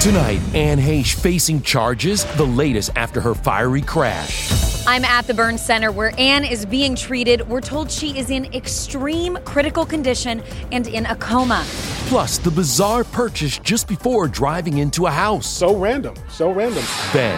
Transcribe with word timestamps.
Tonight, 0.00 0.40
Anne 0.54 0.78
Heche 0.78 1.14
facing 1.14 1.60
charges, 1.60 2.24
the 2.36 2.44
latest 2.44 2.92
after 2.94 3.20
her 3.20 3.34
fiery 3.34 3.82
crash. 3.82 4.86
I'm 4.86 5.04
at 5.04 5.26
the 5.26 5.34
Burn 5.34 5.58
Center 5.58 5.90
where 5.90 6.12
Anne 6.16 6.44
is 6.44 6.64
being 6.64 6.94
treated. 6.94 7.46
We're 7.48 7.60
told 7.60 7.90
she 7.90 8.16
is 8.16 8.30
in 8.30 8.44
extreme 8.54 9.38
critical 9.44 9.84
condition 9.84 10.40
and 10.70 10.86
in 10.86 11.04
a 11.06 11.16
coma. 11.16 11.64
Plus, 12.06 12.38
the 12.38 12.50
bizarre 12.52 13.02
purchase 13.02 13.58
just 13.58 13.88
before 13.88 14.28
driving 14.28 14.78
into 14.78 15.06
a 15.06 15.10
house. 15.10 15.48
So 15.48 15.74
random, 15.76 16.14
so 16.30 16.52
random. 16.52 16.84
Then, 17.12 17.36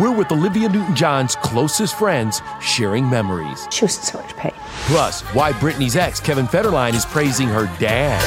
we're 0.00 0.16
with 0.16 0.32
Olivia 0.32 0.70
Newton 0.70 0.96
John's 0.96 1.36
closest 1.36 1.98
friends 1.98 2.40
sharing 2.62 3.08
memories. 3.10 3.68
She 3.70 3.84
was 3.84 3.98
in 3.98 4.04
so 4.04 4.22
much 4.22 4.34
pain. 4.36 4.52
Plus, 4.86 5.20
why 5.34 5.52
Britney's 5.52 5.96
ex, 5.96 6.18
Kevin 6.18 6.46
Federline, 6.46 6.94
is 6.94 7.04
praising 7.04 7.48
her 7.48 7.66
dad. 7.78 8.22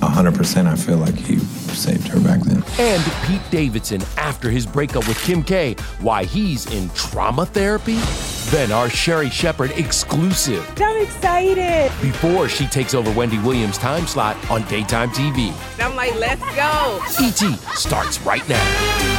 100% 0.00 0.66
I 0.66 0.76
feel 0.76 0.98
like 0.98 1.14
he 1.14 1.36
saved 1.74 2.08
her 2.08 2.20
back 2.20 2.40
then. 2.40 2.62
And 2.78 3.02
Pete 3.26 3.42
Davidson 3.50 4.02
after 4.16 4.50
his 4.50 4.66
breakup 4.66 5.06
with 5.08 5.18
Kim 5.22 5.42
K, 5.42 5.74
why 6.00 6.24
he's 6.24 6.66
in 6.72 6.88
trauma 6.90 7.46
therapy. 7.46 7.98
Then 8.50 8.72
our 8.72 8.88
Sherri 8.88 9.30
Shepherd 9.30 9.72
exclusive. 9.72 10.68
I'm 10.80 11.02
excited. 11.02 11.90
Before 12.00 12.48
she 12.48 12.66
takes 12.66 12.94
over 12.94 13.10
Wendy 13.12 13.38
Williams' 13.38 13.78
time 13.78 14.06
slot 14.06 14.36
on 14.50 14.62
daytime 14.68 15.10
TV. 15.10 15.52
I'm 15.80 15.96
like, 15.96 16.14
let's 16.16 16.44
go. 16.54 17.00
ET 17.20 17.58
starts 17.76 18.20
right 18.22 18.46
now. 18.48 19.13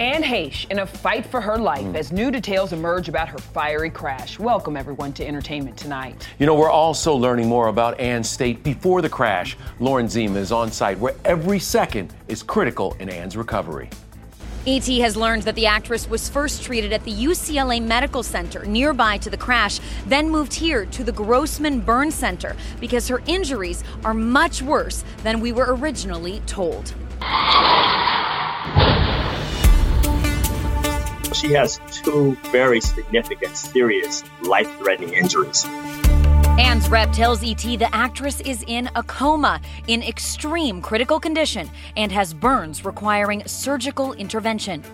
Anne 0.00 0.24
Heche 0.24 0.68
in 0.70 0.80
a 0.80 0.86
fight 0.86 1.24
for 1.24 1.40
her 1.40 1.56
life 1.56 1.84
mm. 1.84 1.94
as 1.94 2.10
new 2.10 2.32
details 2.32 2.72
emerge 2.72 3.08
about 3.08 3.28
her 3.28 3.38
fiery 3.38 3.90
crash. 3.90 4.40
Welcome, 4.40 4.76
everyone, 4.76 5.12
to 5.12 5.26
Entertainment 5.26 5.76
Tonight. 5.76 6.26
You 6.40 6.46
know, 6.46 6.56
we're 6.56 6.70
also 6.70 7.14
learning 7.14 7.48
more 7.48 7.68
about 7.68 8.00
Anne's 8.00 8.28
state 8.28 8.64
before 8.64 9.02
the 9.02 9.08
crash. 9.08 9.56
Lauren 9.78 10.08
Zima 10.08 10.40
is 10.40 10.50
on 10.50 10.72
site 10.72 10.98
where 10.98 11.14
every 11.24 11.60
second 11.60 12.12
is 12.26 12.42
critical 12.42 12.96
in 12.98 13.08
Anne's 13.08 13.36
recovery. 13.36 13.88
ET 14.66 14.86
has 14.86 15.14
learned 15.14 15.42
that 15.42 15.54
the 15.54 15.66
actress 15.66 16.08
was 16.08 16.28
first 16.28 16.62
treated 16.64 16.92
at 16.92 17.04
the 17.04 17.12
UCLA 17.12 17.80
Medical 17.80 18.22
Center 18.22 18.64
nearby 18.64 19.18
to 19.18 19.30
the 19.30 19.36
crash, 19.36 19.78
then 20.06 20.28
moved 20.28 20.54
here 20.54 20.86
to 20.86 21.04
the 21.04 21.12
Grossman 21.12 21.78
Burn 21.80 22.10
Center 22.10 22.56
because 22.80 23.06
her 23.06 23.22
injuries 23.26 23.84
are 24.04 24.14
much 24.14 24.60
worse 24.60 25.04
than 25.22 25.40
we 25.40 25.52
were 25.52 25.76
originally 25.76 26.40
told. 26.46 26.94
She 31.34 31.52
has 31.52 31.80
two 31.90 32.36
very 32.52 32.80
significant, 32.80 33.56
serious, 33.56 34.22
life 34.42 34.70
threatening 34.78 35.14
injuries. 35.14 35.64
Anne's 36.56 36.88
rep 36.88 37.10
tells 37.10 37.42
ET 37.42 37.58
the 37.58 37.88
actress 37.92 38.40
is 38.42 38.64
in 38.68 38.88
a 38.94 39.02
coma, 39.02 39.60
in 39.88 40.00
extreme 40.04 40.80
critical 40.80 41.18
condition, 41.18 41.68
and 41.96 42.12
has 42.12 42.32
burns 42.32 42.84
requiring 42.84 43.42
surgical 43.46 44.12
intervention. 44.12 44.84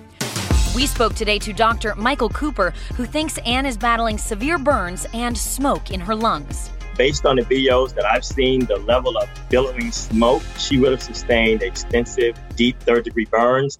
We 0.74 0.86
spoke 0.86 1.14
today 1.14 1.38
to 1.40 1.52
Dr. 1.52 1.94
Michael 1.96 2.30
Cooper, 2.30 2.72
who 2.94 3.04
thinks 3.04 3.36
Anne 3.38 3.66
is 3.66 3.76
battling 3.76 4.16
severe 4.16 4.56
burns 4.56 5.06
and 5.12 5.36
smoke 5.36 5.90
in 5.90 6.00
her 6.00 6.14
lungs. 6.14 6.70
Based 6.96 7.26
on 7.26 7.36
the 7.36 7.42
videos 7.42 7.94
that 7.94 8.06
I've 8.06 8.24
seen, 8.24 8.64
the 8.64 8.76
level 8.76 9.18
of 9.18 9.28
billowing 9.50 9.92
smoke, 9.92 10.42
she 10.56 10.78
would 10.78 10.92
have 10.92 11.02
sustained 11.02 11.62
extensive, 11.62 12.38
deep 12.56 12.80
third 12.80 13.04
degree 13.04 13.26
burns. 13.26 13.76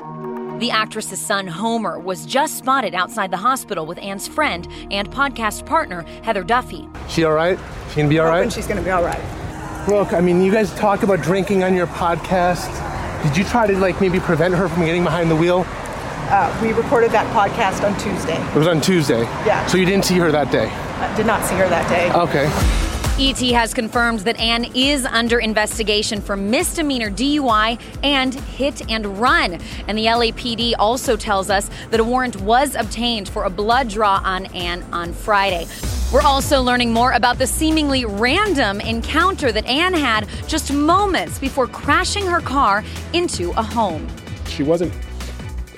The 0.61 0.71
actress's 0.71 1.19
son, 1.19 1.47
Homer, 1.47 1.99
was 1.99 2.27
just 2.27 2.59
spotted 2.59 2.95
outside 2.95 3.31
the 3.31 3.39
hospital 3.39 3.87
with 3.87 3.97
Anne's 3.97 4.29
friend 4.29 4.69
and 4.91 5.11
podcast 5.11 5.65
partner, 5.65 6.03
Heather 6.23 6.45
Duffy. 6.45 6.87
She 7.09 7.25
all 7.25 7.33
right? 7.33 7.59
She 7.89 7.97
gonna 7.97 8.11
be 8.11 8.19
all 8.19 8.29
right? 8.29 8.53
She's 8.53 8.67
gonna 8.67 8.83
be 8.83 8.91
all 8.91 9.03
right. 9.03 9.89
Look, 9.89 10.13
I 10.13 10.21
mean, 10.21 10.43
you 10.43 10.53
guys 10.53 10.71
talk 10.75 11.03
about 11.03 11.23
drinking 11.23 11.65
on 11.65 11.75
your 11.75 11.87
podcast. 11.87 12.69
Did 13.23 13.39
you 13.39 13.45
try 13.45 13.69
to 13.69 13.79
like 13.79 14.03
maybe 14.03 14.21
prevent 14.21 14.55
her 14.55 14.69
from 14.69 14.85
getting 14.85 15.03
behind 15.03 15.31
the 15.31 15.37
wheel? 15.37 15.65
Uh, 15.67 16.55
we 16.63 16.75
recorded 16.75 17.11
that 17.13 17.27
podcast 17.35 17.83
on 17.83 17.99
Tuesday. 17.99 18.37
It 18.37 18.55
was 18.55 18.69
on 18.69 18.83
Tuesday. 18.83 19.23
Yeah. 19.47 19.65
So 19.65 19.79
you 19.79 19.87
didn't 19.87 20.05
see 20.05 20.19
her 20.19 20.31
that 20.31 20.53
day. 20.53 20.69
I 20.69 21.17
did 21.17 21.25
not 21.25 21.43
see 21.47 21.55
her 21.55 21.71
that 21.71 21.89
day. 21.89 22.13
Okay. 22.13 22.90
ET 23.23 23.39
has 23.53 23.75
confirmed 23.75 24.21
that 24.21 24.41
Anne 24.41 24.65
is 24.75 25.05
under 25.05 25.41
investigation 25.41 26.23
for 26.23 26.39
misdemeanor 26.39 27.11
DUI 27.11 27.79
and 28.03 28.33
hit 28.33 28.91
and 28.91 29.21
run. 29.21 29.61
And 29.89 29.99
the 29.99 30.07
LAPD 30.07 30.73
also 30.79 31.19
tells 31.19 31.51
us 31.51 31.69
that 31.91 32.01
a 32.01 32.05
warrant 32.05 32.41
was 32.41 32.75
obtained 32.75 33.29
for 33.29 33.45
a 33.45 33.51
blood 33.51 33.91
draw 33.91 34.23
on 34.25 34.47
Anne 34.55 34.83
on 34.91 35.13
Friday. 35.13 35.67
We're 36.11 36.23
also 36.23 36.63
learning 36.63 36.95
more 36.95 37.13
about 37.13 37.37
the 37.37 37.47
seemingly 37.47 38.07
random 38.07 38.81
encounter 38.81 39.53
that 39.53 39.67
Anne 39.67 39.93
had 39.93 40.27
just 40.49 40.73
moments 40.73 41.39
before 41.39 41.67
crashing 41.67 42.25
her 42.25 42.41
car 42.41 42.83
into 43.13 43.51
a 43.51 43.63
home. 43.63 44.09
She 44.47 44.63
wasn't 44.63 44.95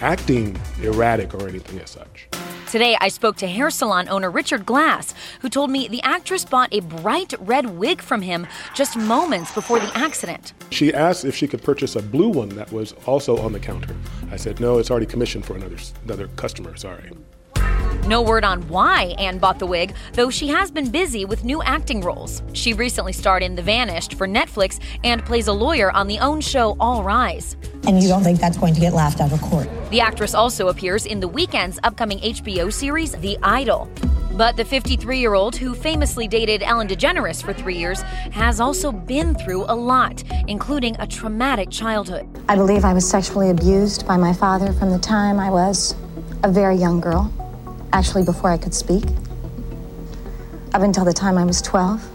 acting 0.00 0.56
erratic 0.80 1.34
or 1.34 1.48
anything 1.48 1.80
as 1.80 1.90
such. 1.90 2.28
Today, 2.72 2.96
I 3.02 3.08
spoke 3.08 3.36
to 3.36 3.46
hair 3.46 3.68
salon 3.68 4.08
owner 4.08 4.30
Richard 4.30 4.64
Glass, 4.64 5.12
who 5.42 5.50
told 5.50 5.70
me 5.70 5.88
the 5.88 6.00
actress 6.00 6.46
bought 6.46 6.72
a 6.72 6.80
bright 6.80 7.34
red 7.38 7.76
wig 7.76 8.00
from 8.00 8.22
him 8.22 8.46
just 8.74 8.96
moments 8.96 9.52
before 9.52 9.78
the 9.78 9.94
accident. 9.94 10.54
She 10.70 10.90
asked 10.94 11.26
if 11.26 11.36
she 11.36 11.46
could 11.46 11.62
purchase 11.62 11.96
a 11.96 12.02
blue 12.02 12.30
one 12.30 12.48
that 12.56 12.72
was 12.72 12.94
also 13.04 13.36
on 13.36 13.52
the 13.52 13.60
counter. 13.60 13.94
I 14.30 14.36
said, 14.36 14.58
no, 14.58 14.78
it's 14.78 14.90
already 14.90 15.04
commissioned 15.04 15.44
for 15.44 15.54
another, 15.54 15.76
another 16.04 16.28
customer, 16.28 16.74
sorry. 16.76 17.10
No 18.06 18.20
word 18.20 18.42
on 18.42 18.62
why 18.62 19.14
Anne 19.16 19.38
bought 19.38 19.60
the 19.60 19.66
wig, 19.66 19.94
though 20.14 20.28
she 20.28 20.48
has 20.48 20.72
been 20.72 20.90
busy 20.90 21.24
with 21.24 21.44
new 21.44 21.62
acting 21.62 22.00
roles. 22.00 22.42
She 22.52 22.72
recently 22.72 23.12
starred 23.12 23.44
in 23.44 23.54
The 23.54 23.62
Vanished 23.62 24.14
for 24.14 24.26
Netflix 24.26 24.80
and 25.04 25.24
plays 25.24 25.46
a 25.46 25.52
lawyer 25.52 25.88
on 25.92 26.08
the 26.08 26.18
OWN 26.18 26.40
show 26.40 26.76
All 26.80 27.04
Rise. 27.04 27.56
And 27.86 28.02
you 28.02 28.08
don't 28.08 28.24
think 28.24 28.40
that's 28.40 28.58
going 28.58 28.74
to 28.74 28.80
get 28.80 28.92
laughed 28.92 29.20
out 29.20 29.30
of 29.30 29.40
court? 29.40 29.68
The 29.90 30.00
actress 30.00 30.34
also 30.34 30.68
appears 30.68 31.06
in 31.06 31.20
the 31.20 31.28
Weeknd's 31.28 31.78
upcoming 31.84 32.18
HBO 32.18 32.72
series 32.72 33.12
The 33.12 33.38
Idol. 33.40 33.88
But 34.32 34.56
the 34.56 34.64
53 34.64 35.20
year 35.20 35.34
old, 35.34 35.54
who 35.54 35.72
famously 35.72 36.26
dated 36.26 36.64
Ellen 36.64 36.88
DeGeneres 36.88 37.40
for 37.40 37.52
three 37.52 37.76
years, 37.76 38.02
has 38.32 38.58
also 38.58 38.90
been 38.90 39.36
through 39.36 39.64
a 39.68 39.76
lot, 39.76 40.24
including 40.48 40.96
a 40.98 41.06
traumatic 41.06 41.70
childhood. 41.70 42.26
I 42.48 42.56
believe 42.56 42.84
I 42.84 42.94
was 42.94 43.08
sexually 43.08 43.50
abused 43.50 44.08
by 44.08 44.16
my 44.16 44.32
father 44.32 44.72
from 44.72 44.90
the 44.90 44.98
time 44.98 45.38
I 45.38 45.50
was 45.50 45.94
a 46.42 46.50
very 46.50 46.74
young 46.74 47.00
girl 47.00 47.32
actually 47.92 48.24
before 48.24 48.50
I 48.50 48.58
could 48.58 48.74
speak, 48.74 49.04
up 50.74 50.82
until 50.82 51.04
the 51.04 51.12
time 51.12 51.36
I 51.36 51.44
was 51.44 51.60
12. 51.62 52.08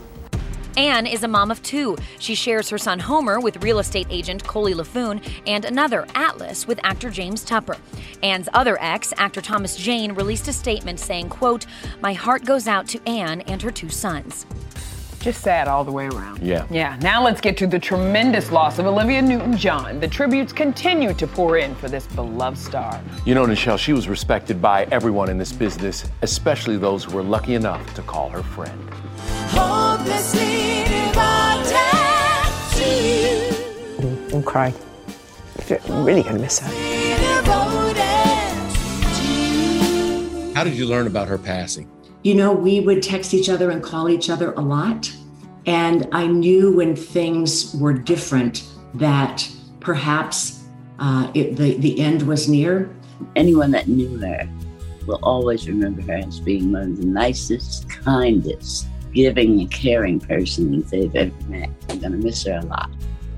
Anne 0.78 1.08
is 1.08 1.24
a 1.24 1.28
mom 1.28 1.50
of 1.50 1.62
two. 1.64 1.98
She 2.20 2.36
shares 2.36 2.70
her 2.70 2.78
son 2.78 3.00
Homer 3.00 3.40
with 3.40 3.64
real 3.64 3.80
estate 3.80 4.06
agent 4.12 4.44
Coley 4.44 4.76
Laffoon 4.76 5.28
and 5.48 5.66
another, 5.66 6.06
Atlas, 6.14 6.68
with 6.68 6.80
actor 6.84 7.10
James 7.10 7.44
Tupper. 7.44 7.78
Anne's 8.22 8.48
other 8.54 8.78
ex, 8.80 9.12
actor 9.18 9.42
Thomas 9.42 9.76
Jane, 9.76 10.12
released 10.12 10.48
a 10.48 10.54
statement 10.54 11.00
saying, 11.00 11.30
quote, 11.30 11.66
My 12.00 12.14
heart 12.14 12.46
goes 12.46 12.68
out 12.68 12.88
to 12.90 13.10
Anne 13.10 13.42
and 13.42 13.60
her 13.64 13.72
two 13.72 13.90
sons. 13.90 14.46
Just 15.20 15.42
sad 15.42 15.68
all 15.68 15.84
the 15.84 15.92
way 15.92 16.08
around. 16.08 16.42
Yeah. 16.42 16.66
Yeah. 16.70 16.98
Now 17.02 17.24
let's 17.24 17.42
get 17.42 17.58
to 17.58 17.68
the 17.68 17.80
tremendous 17.80 18.52
loss 18.52 18.80
of 18.80 18.86
Olivia 18.86 19.22
Newton 19.22 19.58
John. 19.58 20.00
The 20.00 20.08
tributes 20.08 20.54
continue 20.54 21.14
to 21.14 21.28
pour 21.28 21.58
in 21.58 21.76
for 21.76 21.90
this 21.90 22.08
beloved 22.08 22.58
star. 22.58 23.02
You 23.26 23.36
know, 23.36 23.46
Nischelle, 23.46 23.78
she 23.78 23.94
was 23.94 24.08
respected 24.08 24.62
by 24.62 24.86
everyone 24.86 25.30
in 25.30 25.38
this 25.38 25.52
business, 25.52 26.06
especially 26.22 26.78
those 26.78 27.04
who 27.04 27.16
were 27.16 27.24
lucky 27.24 27.56
enough 27.56 27.94
to 27.96 28.02
call 28.04 28.30
her 28.30 28.44
friend. 28.44 28.80
I'm 34.34 34.44
crying. 34.44 34.76
I'm 35.90 36.06
really 36.06 36.22
going 36.22 36.36
to 36.36 36.42
miss 36.42 36.60
her. 36.60 36.68
How 40.54 40.64
did 40.64 40.74
you 40.74 40.86
learn 40.86 41.08
about 41.08 41.28
her 41.28 41.38
passing? 41.38 41.90
You 42.28 42.36
know, 42.36 42.52
we 42.52 42.82
would 42.82 43.02
text 43.02 43.34
each 43.34 43.48
other 43.48 43.72
and 43.72 43.82
call 43.82 44.10
each 44.10 44.30
other 44.30 44.52
a 44.56 44.60
lot. 44.60 45.10
And 45.66 46.10
I 46.12 46.28
knew 46.28 46.76
when 46.76 46.94
things 46.94 47.74
were 47.74 47.94
different 47.94 48.68
that 48.96 49.50
perhaps 49.80 50.66
uh, 51.00 51.32
it, 51.34 51.56
the, 51.56 51.78
the 51.78 51.98
end 52.02 52.24
was 52.24 52.50
near. 52.50 52.94
Anyone 53.38 53.72
that 53.72 53.88
knew 53.88 54.18
her 54.18 54.46
will 55.06 55.22
always 55.24 55.70
remember 55.70 56.02
her 56.02 56.16
as 56.16 56.42
being 56.42 56.74
one 56.74 56.82
of 56.82 56.98
the 56.98 57.06
nicest, 57.06 57.90
kindest, 57.90 58.90
giving, 59.14 59.62
and 59.62 59.72
caring 59.72 60.20
persons 60.20 60.92
they've 60.92 61.16
ever 61.16 61.32
met. 61.48 61.70
I'm 61.88 62.00
going 62.00 62.12
to 62.12 62.18
miss 62.18 62.44
her 62.44 62.60
a 62.62 62.66
lot. 62.66 62.92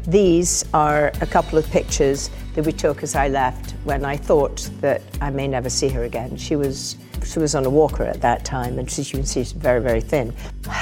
These 0.08 0.66
are 0.74 1.12
a 1.22 1.28
couple 1.28 1.60
of 1.60 1.70
pictures 1.70 2.32
that 2.56 2.66
we 2.66 2.72
took 2.72 3.04
as 3.04 3.14
I 3.14 3.28
left 3.28 3.76
when 3.84 4.04
I 4.04 4.18
thought 4.18 4.68
that 4.82 5.04
I 5.22 5.30
may 5.30 5.48
never 5.48 5.70
see 5.70 5.90
her 5.90 6.06
again. 6.06 6.38
She 6.38 6.56
was 6.56 6.96
she 7.26 7.40
was 7.40 7.56
on 7.56 7.66
a 7.66 7.70
walker 7.70 8.04
at 8.04 8.22
that 8.22 8.46
time, 8.46 8.80
and 8.80 8.88
as 8.88 9.12
you 9.12 9.20
can 9.20 9.26
see, 9.26 9.42
she's 9.42 9.52
very, 9.52 9.82
very 9.82 10.02
thin. 10.02 10.34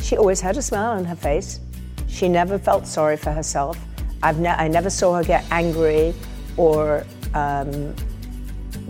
She 0.00 0.16
always 0.16 0.40
had 0.40 0.56
a 0.56 0.62
smile 0.62 0.92
on 0.96 1.04
her 1.04 1.14
face. 1.14 1.60
She 2.06 2.28
never 2.30 2.58
felt 2.58 2.86
sorry 2.86 3.18
for 3.18 3.30
herself. 3.30 3.78
I've 4.22 4.38
ne- 4.38 4.48
I 4.48 4.66
never 4.66 4.88
saw 4.88 5.14
her 5.16 5.22
get 5.22 5.44
angry 5.50 6.14
or 6.56 7.04
um, 7.34 7.94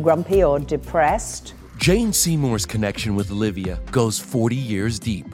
grumpy 0.01 0.45
or 0.45 0.61
depressed. 0.61 1.55
Jane 1.77 2.13
Seymour's 2.13 2.65
connection 2.65 3.17
with 3.17 3.31
Olivia 3.31 3.81
goes 3.91 4.19
40 4.19 4.55
years 4.55 4.99
deep. 4.99 5.27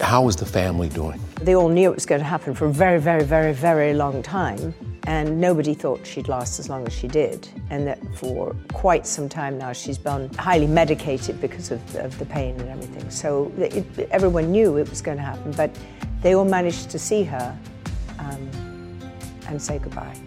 How 0.00 0.28
is 0.28 0.36
the 0.36 0.46
family 0.46 0.88
doing? 0.88 1.20
They 1.40 1.54
all 1.54 1.68
knew 1.68 1.90
it 1.90 1.94
was 1.94 2.06
going 2.06 2.20
to 2.20 2.26
happen 2.26 2.54
for 2.54 2.66
a 2.66 2.72
very, 2.72 3.00
very, 3.00 3.24
very, 3.24 3.52
very 3.52 3.94
long 3.94 4.22
time. 4.22 4.74
And 5.06 5.40
nobody 5.40 5.74
thought 5.74 6.06
she'd 6.06 6.28
last 6.28 6.58
as 6.58 6.68
long 6.68 6.86
as 6.86 6.92
she 6.92 7.08
did. 7.08 7.48
And 7.70 7.86
that 7.86 7.98
for 8.16 8.56
quite 8.72 9.06
some 9.06 9.28
time 9.28 9.58
now, 9.58 9.72
she's 9.72 9.98
been 9.98 10.32
highly 10.34 10.66
medicated 10.66 11.40
because 11.40 11.70
of, 11.70 11.96
of 11.96 12.18
the 12.18 12.24
pain 12.24 12.58
and 12.60 12.68
everything. 12.70 13.10
So 13.10 13.52
it, 13.58 13.84
everyone 14.10 14.50
knew 14.50 14.78
it 14.78 14.88
was 14.88 15.02
going 15.02 15.18
to 15.18 15.22
happen, 15.22 15.52
but 15.52 15.70
they 16.22 16.34
all 16.34 16.46
managed 16.46 16.90
to 16.90 16.98
see 16.98 17.22
her 17.24 17.58
um, 18.18 18.50
and 19.46 19.60
say 19.60 19.78
goodbye. 19.78 20.18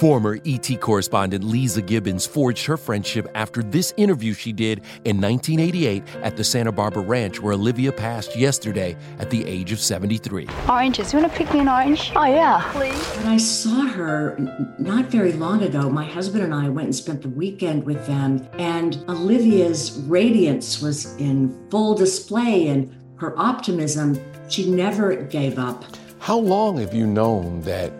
Former 0.00 0.38
ET 0.46 0.80
correspondent 0.80 1.44
Leeza 1.44 1.86
Gibbons 1.86 2.24
forged 2.26 2.64
her 2.64 2.78
friendship 2.78 3.28
after 3.34 3.62
this 3.62 3.92
interview 3.98 4.32
she 4.32 4.50
did 4.50 4.78
in 5.04 5.20
1988 5.20 6.02
at 6.22 6.38
the 6.38 6.42
Santa 6.42 6.72
Barbara 6.72 7.02
Ranch 7.02 7.38
where 7.38 7.52
Olivia 7.52 7.92
passed 7.92 8.34
yesterday 8.34 8.96
at 9.18 9.28
the 9.28 9.46
age 9.46 9.72
of 9.72 9.78
73. 9.78 10.48
Oranges. 10.70 11.12
You 11.12 11.18
want 11.18 11.30
to 11.30 11.38
pick 11.38 11.52
me 11.52 11.60
an 11.60 11.68
orange? 11.68 12.12
Oh, 12.16 12.24
yeah. 12.24 12.66
Please. 12.72 12.96
When 13.18 13.26
I 13.26 13.36
saw 13.36 13.88
her 13.88 14.38
not 14.78 15.08
very 15.08 15.34
long 15.34 15.64
ago, 15.64 15.90
my 15.90 16.06
husband 16.06 16.44
and 16.44 16.54
I 16.54 16.70
went 16.70 16.86
and 16.86 16.96
spent 16.96 17.20
the 17.20 17.28
weekend 17.28 17.84
with 17.84 18.06
them, 18.06 18.48
and 18.54 19.04
Olivia's 19.06 19.98
radiance 20.06 20.80
was 20.80 21.14
in 21.16 21.68
full 21.68 21.94
display 21.94 22.68
and 22.68 22.90
her 23.16 23.38
optimism. 23.38 24.18
She 24.48 24.70
never 24.70 25.14
gave 25.14 25.58
up. 25.58 25.84
How 26.20 26.38
long 26.38 26.78
have 26.78 26.94
you 26.94 27.06
known 27.06 27.60
that 27.62 27.92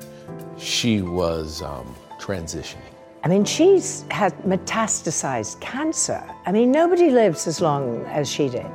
she 0.60 1.02
was 1.02 1.62
um, 1.62 1.94
transitioning? 2.18 2.78
I 3.22 3.28
mean, 3.28 3.44
she's 3.44 4.04
had 4.10 4.32
metastasized 4.44 5.60
cancer. 5.60 6.22
I 6.46 6.52
mean, 6.52 6.70
nobody 6.70 7.10
lives 7.10 7.46
as 7.46 7.60
long 7.60 8.04
as 8.06 8.30
she 8.30 8.48
did. 8.48 8.66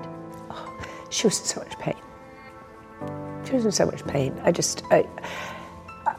Oh, 0.52 0.86
she 1.10 1.28
was 1.28 1.40
in 1.40 1.46
so 1.46 1.60
much 1.62 1.80
pain. 1.80 1.96
She 3.46 3.54
was 3.54 3.66
in 3.66 3.72
so 3.72 3.86
much 3.86 4.06
pain. 4.06 4.40
I 4.44 4.52
just, 4.52 4.84
I, 4.92 5.08
I, 6.06 6.16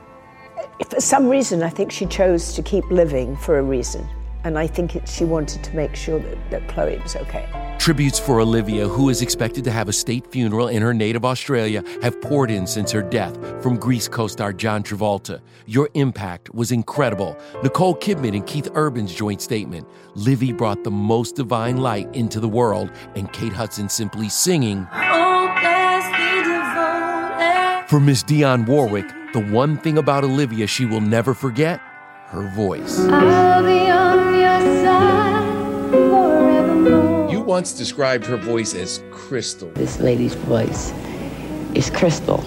for 0.89 1.01
some 1.01 1.29
reason, 1.29 1.63
I 1.63 1.69
think 1.69 1.93
she 1.93 2.07
chose 2.07 2.53
to 2.55 2.63
keep 2.63 2.85
living 2.91 3.37
for 3.37 3.59
a 3.59 3.63
reason. 3.63 4.09
And 4.45 4.59
I 4.59 4.67
think 4.67 4.97
it, 4.97 5.09
she 5.09 5.25
wanted 5.25 5.63
to 5.65 5.77
make 5.77 5.97
sure 5.97 6.19
that, 6.19 6.51
that 6.51 6.69
Chloe 6.69 6.99
was 6.99 7.17
okay. 7.17 7.66
Tributes 7.87 8.19
for 8.19 8.41
Olivia, 8.41 8.89
who 8.89 9.11
is 9.11 9.23
expected 9.23 9.63
to 9.63 9.71
have 9.71 9.89
a 9.89 9.93
state 9.93 10.27
funeral 10.33 10.67
in 10.67 10.83
her 10.83 10.93
native 10.93 11.25
Australia, 11.25 11.85
have 12.03 12.21
poured 12.21 12.51
in 12.51 12.67
since 12.67 12.91
her 12.91 13.01
death 13.01 13.37
from 13.63 13.77
Grease 13.77 14.09
co 14.09 14.27
star 14.27 14.53
John 14.53 14.83
Travolta. 14.83 15.41
Your 15.67 15.89
impact 15.95 16.53
was 16.53 16.73
incredible. 16.73 17.37
Nicole 17.63 17.95
Kidman 17.95 18.35
and 18.35 18.45
Keith 18.45 18.69
Urban's 18.75 19.15
joint 19.15 19.41
statement 19.41 19.87
Livy 20.17 20.53
brought 20.53 20.83
the 20.83 20.91
most 20.91 21.37
divine 21.37 21.77
light 21.77 22.13
into 22.13 22.41
the 22.41 22.49
world, 22.49 22.91
and 23.15 23.33
Kate 23.33 23.53
Hudson 23.53 23.89
simply 23.89 24.29
singing. 24.29 24.85
For 27.87 28.01
Miss 28.01 28.25
Dionne 28.25 28.67
Warwick, 28.67 29.07
the 29.33 29.47
one 29.53 29.79
thing 29.79 29.97
about 29.97 30.25
Olivia 30.25 30.67
she 30.67 30.87
will 30.87 31.01
never 31.01 31.35
forget 31.35 31.81
her 32.31 32.49
voice. 32.49 32.99
Once 37.47 37.73
described 37.73 38.27
her 38.27 38.37
voice 38.37 38.75
as 38.75 39.03
crystal. 39.13 39.71
This 39.75 40.01
lady's 40.01 40.35
voice 40.35 40.93
is 41.75 41.91
crystal. 41.91 42.39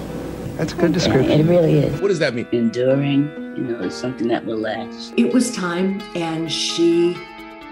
That's 0.57 0.73
a 0.73 0.75
good 0.75 0.91
description. 0.91 1.39
It 1.39 1.45
really 1.45 1.79
is. 1.79 2.01
What 2.01 2.09
does 2.09 2.19
that 2.19 2.33
mean? 2.33 2.45
Enduring, 2.51 3.31
you 3.55 3.63
know, 3.63 3.79
it's 3.81 3.95
something 3.95 4.27
that 4.27 4.45
will 4.45 4.57
last. 4.57 5.13
It 5.15 5.33
was 5.33 5.55
time, 5.55 6.01
and 6.15 6.51
she, 6.51 7.17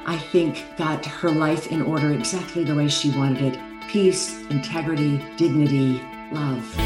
I 0.05 0.17
think, 0.17 0.63
got 0.77 1.05
her 1.05 1.29
life 1.29 1.67
in 1.67 1.81
order 1.81 2.13
exactly 2.13 2.63
the 2.63 2.74
way 2.74 2.88
she 2.88 3.12
wanted 3.12 3.55
it 3.55 3.60
peace, 3.89 4.41
integrity, 4.50 5.17
dignity, 5.38 6.01
love. 6.31 6.77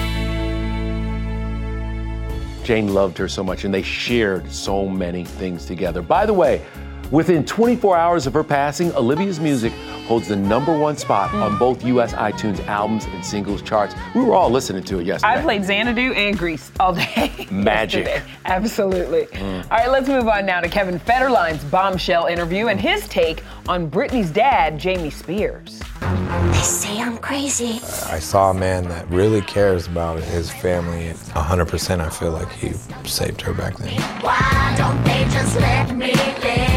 Jane 2.64 2.94
loved 2.94 3.18
her 3.18 3.28
so 3.28 3.44
much, 3.44 3.64
and 3.64 3.74
they 3.74 3.82
shared 3.82 4.52
so 4.52 4.88
many 4.88 5.26
things 5.26 5.66
together. 5.66 6.02
By 6.02 6.26
the 6.26 6.34
way, 6.34 6.64
Within 7.12 7.44
24 7.46 7.98
hours 7.98 8.26
of 8.26 8.34
her 8.34 8.44
passing, 8.44 8.94
Olivia's 8.96 9.38
music 9.38 9.74
holds 10.08 10.30
the 10.30 10.36
number 10.36 10.78
one 10.78 10.96
spot 10.96 11.30
hmm. 11.32 11.44
on 11.44 11.58
both 11.58 11.84
U.S. 11.84 12.14
iTunes 12.14 12.66
albums 12.68 13.04
and 13.06 13.26
singles 13.26 13.62
charts. 13.62 13.94
We 14.16 14.22
were 14.24 14.34
all 14.34 14.50
listening 14.50 14.84
to 14.84 15.00
it 15.00 15.06
yesterday. 15.06 15.34
I 15.34 15.42
played 15.42 15.66
Xanadu 15.66 16.14
and 16.14 16.38
Grease 16.38 16.72
all 16.80 16.96
day. 16.96 17.48
Magic. 17.52 18.06
yesterday. 18.06 18.32
Absolutely. 18.46 19.26
Hmm. 19.26 19.44
All 19.44 19.78
right, 19.78 19.90
let's 19.92 20.08
move 20.08 20.30
on 20.30 20.46
now 20.46 20.62
to 20.62 20.70
Kevin 20.70 21.00
Federline's 21.02 21.64
bombshell 21.66 22.28
interview 22.28 22.68
and 22.68 22.80
his 22.80 23.06
take 23.10 23.44
on 23.68 23.92
Britney's 23.92 24.30
dad, 24.30 24.80
Jamie 24.80 25.10
Spears. 25.10 25.82
They 26.00 26.62
say 26.62 27.02
I'm 27.02 27.18
crazy. 27.18 27.82
I 28.10 28.20
saw 28.20 28.52
a 28.52 28.54
man 28.54 28.88
that 28.88 29.10
really 29.10 29.42
cares 29.42 29.88
about 29.88 30.22
his 30.24 30.50
family. 30.50 31.08
and 31.08 31.20
100% 31.20 32.00
I 32.00 32.10
feel 32.10 32.32
like 32.32 32.52
he 32.54 32.72
saved 33.08 33.42
her 33.42 33.54
back 33.54 33.76
then. 33.78 34.00
Why 34.22 34.76
don't 34.78 35.04
they 35.04 35.26
just 35.26 35.58
let 35.58 35.94
me 35.96 36.14
live? 36.14 36.71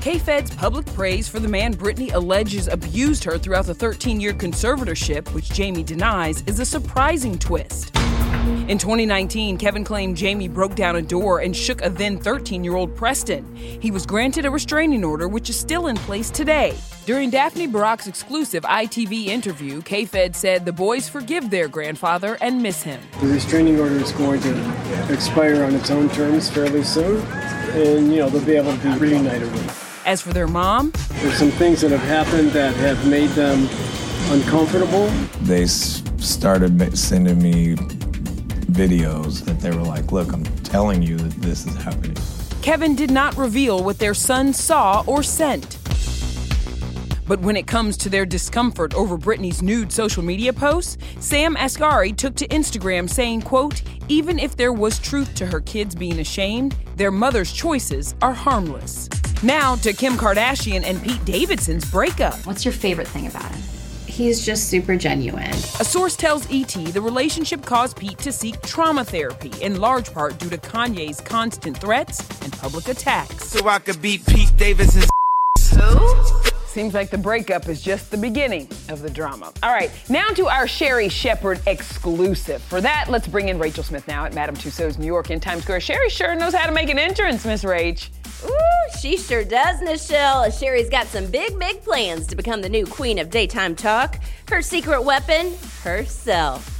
K-Fed's 0.00 0.54
public 0.54 0.86
praise 0.94 1.28
for 1.28 1.40
the 1.40 1.48
man 1.48 1.74
Britney 1.74 2.14
alleges 2.14 2.68
abused 2.68 3.22
her 3.22 3.36
throughout 3.36 3.66
the 3.66 3.74
13-year 3.74 4.32
conservatorship, 4.32 5.28
which 5.34 5.50
Jamie 5.50 5.82
denies, 5.82 6.42
is 6.46 6.58
a 6.58 6.64
surprising 6.64 7.38
twist. 7.38 7.94
In 8.66 8.78
2019, 8.78 9.58
Kevin 9.58 9.84
claimed 9.84 10.16
Jamie 10.16 10.48
broke 10.48 10.74
down 10.74 10.96
a 10.96 11.02
door 11.02 11.40
and 11.40 11.54
shook 11.54 11.84
a 11.84 11.90
then 11.90 12.16
13 12.18 12.64
year 12.64 12.76
old 12.76 12.96
Preston. 12.96 13.54
He 13.54 13.90
was 13.90 14.06
granted 14.06 14.46
a 14.46 14.50
restraining 14.50 15.04
order, 15.04 15.28
which 15.28 15.50
is 15.50 15.56
still 15.58 15.88
in 15.88 15.96
place 15.96 16.30
today. 16.30 16.74
During 17.04 17.28
Daphne 17.28 17.68
Barak's 17.68 18.06
exclusive 18.06 18.62
ITV 18.62 19.26
interview, 19.26 19.82
K 19.82 20.06
Fed 20.06 20.34
said 20.34 20.64
the 20.64 20.72
boys 20.72 21.10
forgive 21.10 21.50
their 21.50 21.68
grandfather 21.68 22.38
and 22.40 22.62
miss 22.62 22.82
him. 22.82 23.02
The 23.20 23.26
restraining 23.26 23.78
order 23.78 23.96
is 23.96 24.12
going 24.12 24.40
to 24.40 25.12
expire 25.12 25.62
on 25.64 25.74
its 25.74 25.90
own 25.90 26.08
terms 26.08 26.48
fairly 26.48 26.84
soon, 26.84 27.20
and 27.74 28.10
you 28.10 28.20
know 28.20 28.30
they'll 28.30 28.44
be 28.46 28.54
able 28.54 28.72
to 28.74 28.78
be 28.78 28.98
reunited 28.98 29.52
with. 29.52 29.89
As 30.06 30.20
for 30.20 30.32
their 30.32 30.48
mom, 30.48 30.92
There's 31.20 31.34
some 31.36 31.50
things 31.50 31.82
that 31.82 31.90
have 31.90 32.00
happened 32.00 32.50
that 32.52 32.74
have 32.76 33.06
made 33.06 33.30
them 33.30 33.68
uncomfortable. 34.30 35.06
They 35.42 35.64
s- 35.64 36.02
started 36.18 36.96
sending 36.96 37.40
me 37.42 37.76
videos 37.76 39.44
that 39.44 39.60
they 39.60 39.70
were 39.70 39.82
like, 39.82 40.10
look, 40.10 40.32
I'm 40.32 40.44
telling 40.64 41.02
you 41.02 41.16
that 41.18 41.32
this 41.42 41.66
is 41.66 41.74
happening. 41.76 42.16
Kevin 42.62 42.94
did 42.96 43.10
not 43.10 43.36
reveal 43.36 43.82
what 43.84 43.98
their 43.98 44.14
son 44.14 44.52
saw 44.52 45.04
or 45.06 45.22
sent. 45.22 45.76
But 47.26 47.40
when 47.40 47.56
it 47.56 47.66
comes 47.66 47.96
to 47.98 48.08
their 48.08 48.26
discomfort 48.26 48.94
over 48.94 49.16
Britney's 49.16 49.62
nude 49.62 49.92
social 49.92 50.22
media 50.24 50.52
posts, 50.52 50.98
Sam 51.20 51.54
Asghari 51.56 52.16
took 52.16 52.34
to 52.36 52.48
Instagram 52.48 53.08
saying, 53.08 53.42
quote, 53.42 53.82
even 54.08 54.38
if 54.38 54.56
there 54.56 54.72
was 54.72 54.98
truth 54.98 55.34
to 55.36 55.46
her 55.46 55.60
kids 55.60 55.94
being 55.94 56.18
ashamed, 56.18 56.74
their 56.96 57.12
mother's 57.12 57.52
choices 57.52 58.14
are 58.22 58.34
harmless. 58.34 59.08
Now 59.42 59.74
to 59.76 59.94
Kim 59.94 60.18
Kardashian 60.18 60.84
and 60.84 61.02
Pete 61.02 61.24
Davidson's 61.24 61.90
breakup. 61.90 62.34
What's 62.44 62.62
your 62.62 62.72
favorite 62.72 63.08
thing 63.08 63.26
about 63.26 63.50
him? 63.50 63.62
He's 64.06 64.44
just 64.44 64.68
super 64.68 64.96
genuine. 64.96 65.48
A 65.48 65.84
source 65.84 66.14
tells 66.14 66.46
ET 66.52 66.68
the 66.68 67.00
relationship 67.00 67.64
caused 67.64 67.96
Pete 67.96 68.18
to 68.18 68.32
seek 68.32 68.60
trauma 68.60 69.02
therapy, 69.02 69.50
in 69.62 69.80
large 69.80 70.12
part 70.12 70.38
due 70.38 70.50
to 70.50 70.58
Kanye's 70.58 71.22
constant 71.22 71.78
threats 71.78 72.20
and 72.42 72.52
public 72.52 72.88
attacks. 72.88 73.48
So 73.48 73.66
I 73.66 73.78
could 73.78 74.02
beat 74.02 74.26
Pete 74.26 74.54
Davidson's 74.58 75.08
Seems 76.66 76.92
like 76.92 77.10
the 77.10 77.18
breakup 77.18 77.66
is 77.68 77.82
just 77.82 78.10
the 78.10 78.16
beginning 78.18 78.68
of 78.90 79.00
the 79.00 79.10
drama. 79.10 79.52
All 79.62 79.72
right, 79.72 79.90
now 80.10 80.28
to 80.28 80.48
our 80.48 80.68
Sherri 80.68 81.08
Shepherd 81.08 81.60
exclusive. 81.66 82.62
For 82.62 82.80
that, 82.82 83.06
let's 83.08 83.26
bring 83.26 83.48
in 83.48 83.58
Rachel 83.58 83.82
Smith 83.82 84.06
now 84.06 84.26
at 84.26 84.34
Madame 84.34 84.54
Tussauds 84.54 84.98
New 84.98 85.06
York 85.06 85.30
in 85.30 85.40
Times 85.40 85.62
Square. 85.62 85.80
Sherri 85.80 86.10
sure 86.10 86.34
knows 86.34 86.54
how 86.54 86.66
to 86.66 86.72
make 86.72 86.90
an 86.90 86.98
entrance, 86.98 87.44
Miss 87.46 87.64
Rach. 87.64 88.08
Ooh, 88.44 88.98
she 88.98 89.16
sure 89.16 89.44
does, 89.44 89.80
Nischelle. 89.80 90.58
Sherri's 90.58 90.88
got 90.88 91.06
some 91.06 91.26
big, 91.26 91.58
big 91.58 91.82
plans 91.82 92.26
to 92.28 92.36
become 92.36 92.62
the 92.62 92.68
new 92.68 92.86
queen 92.86 93.18
of 93.18 93.30
daytime 93.30 93.76
talk. 93.76 94.18
Her 94.48 94.62
secret 94.62 95.02
weapon, 95.02 95.54
herself. 95.82 96.76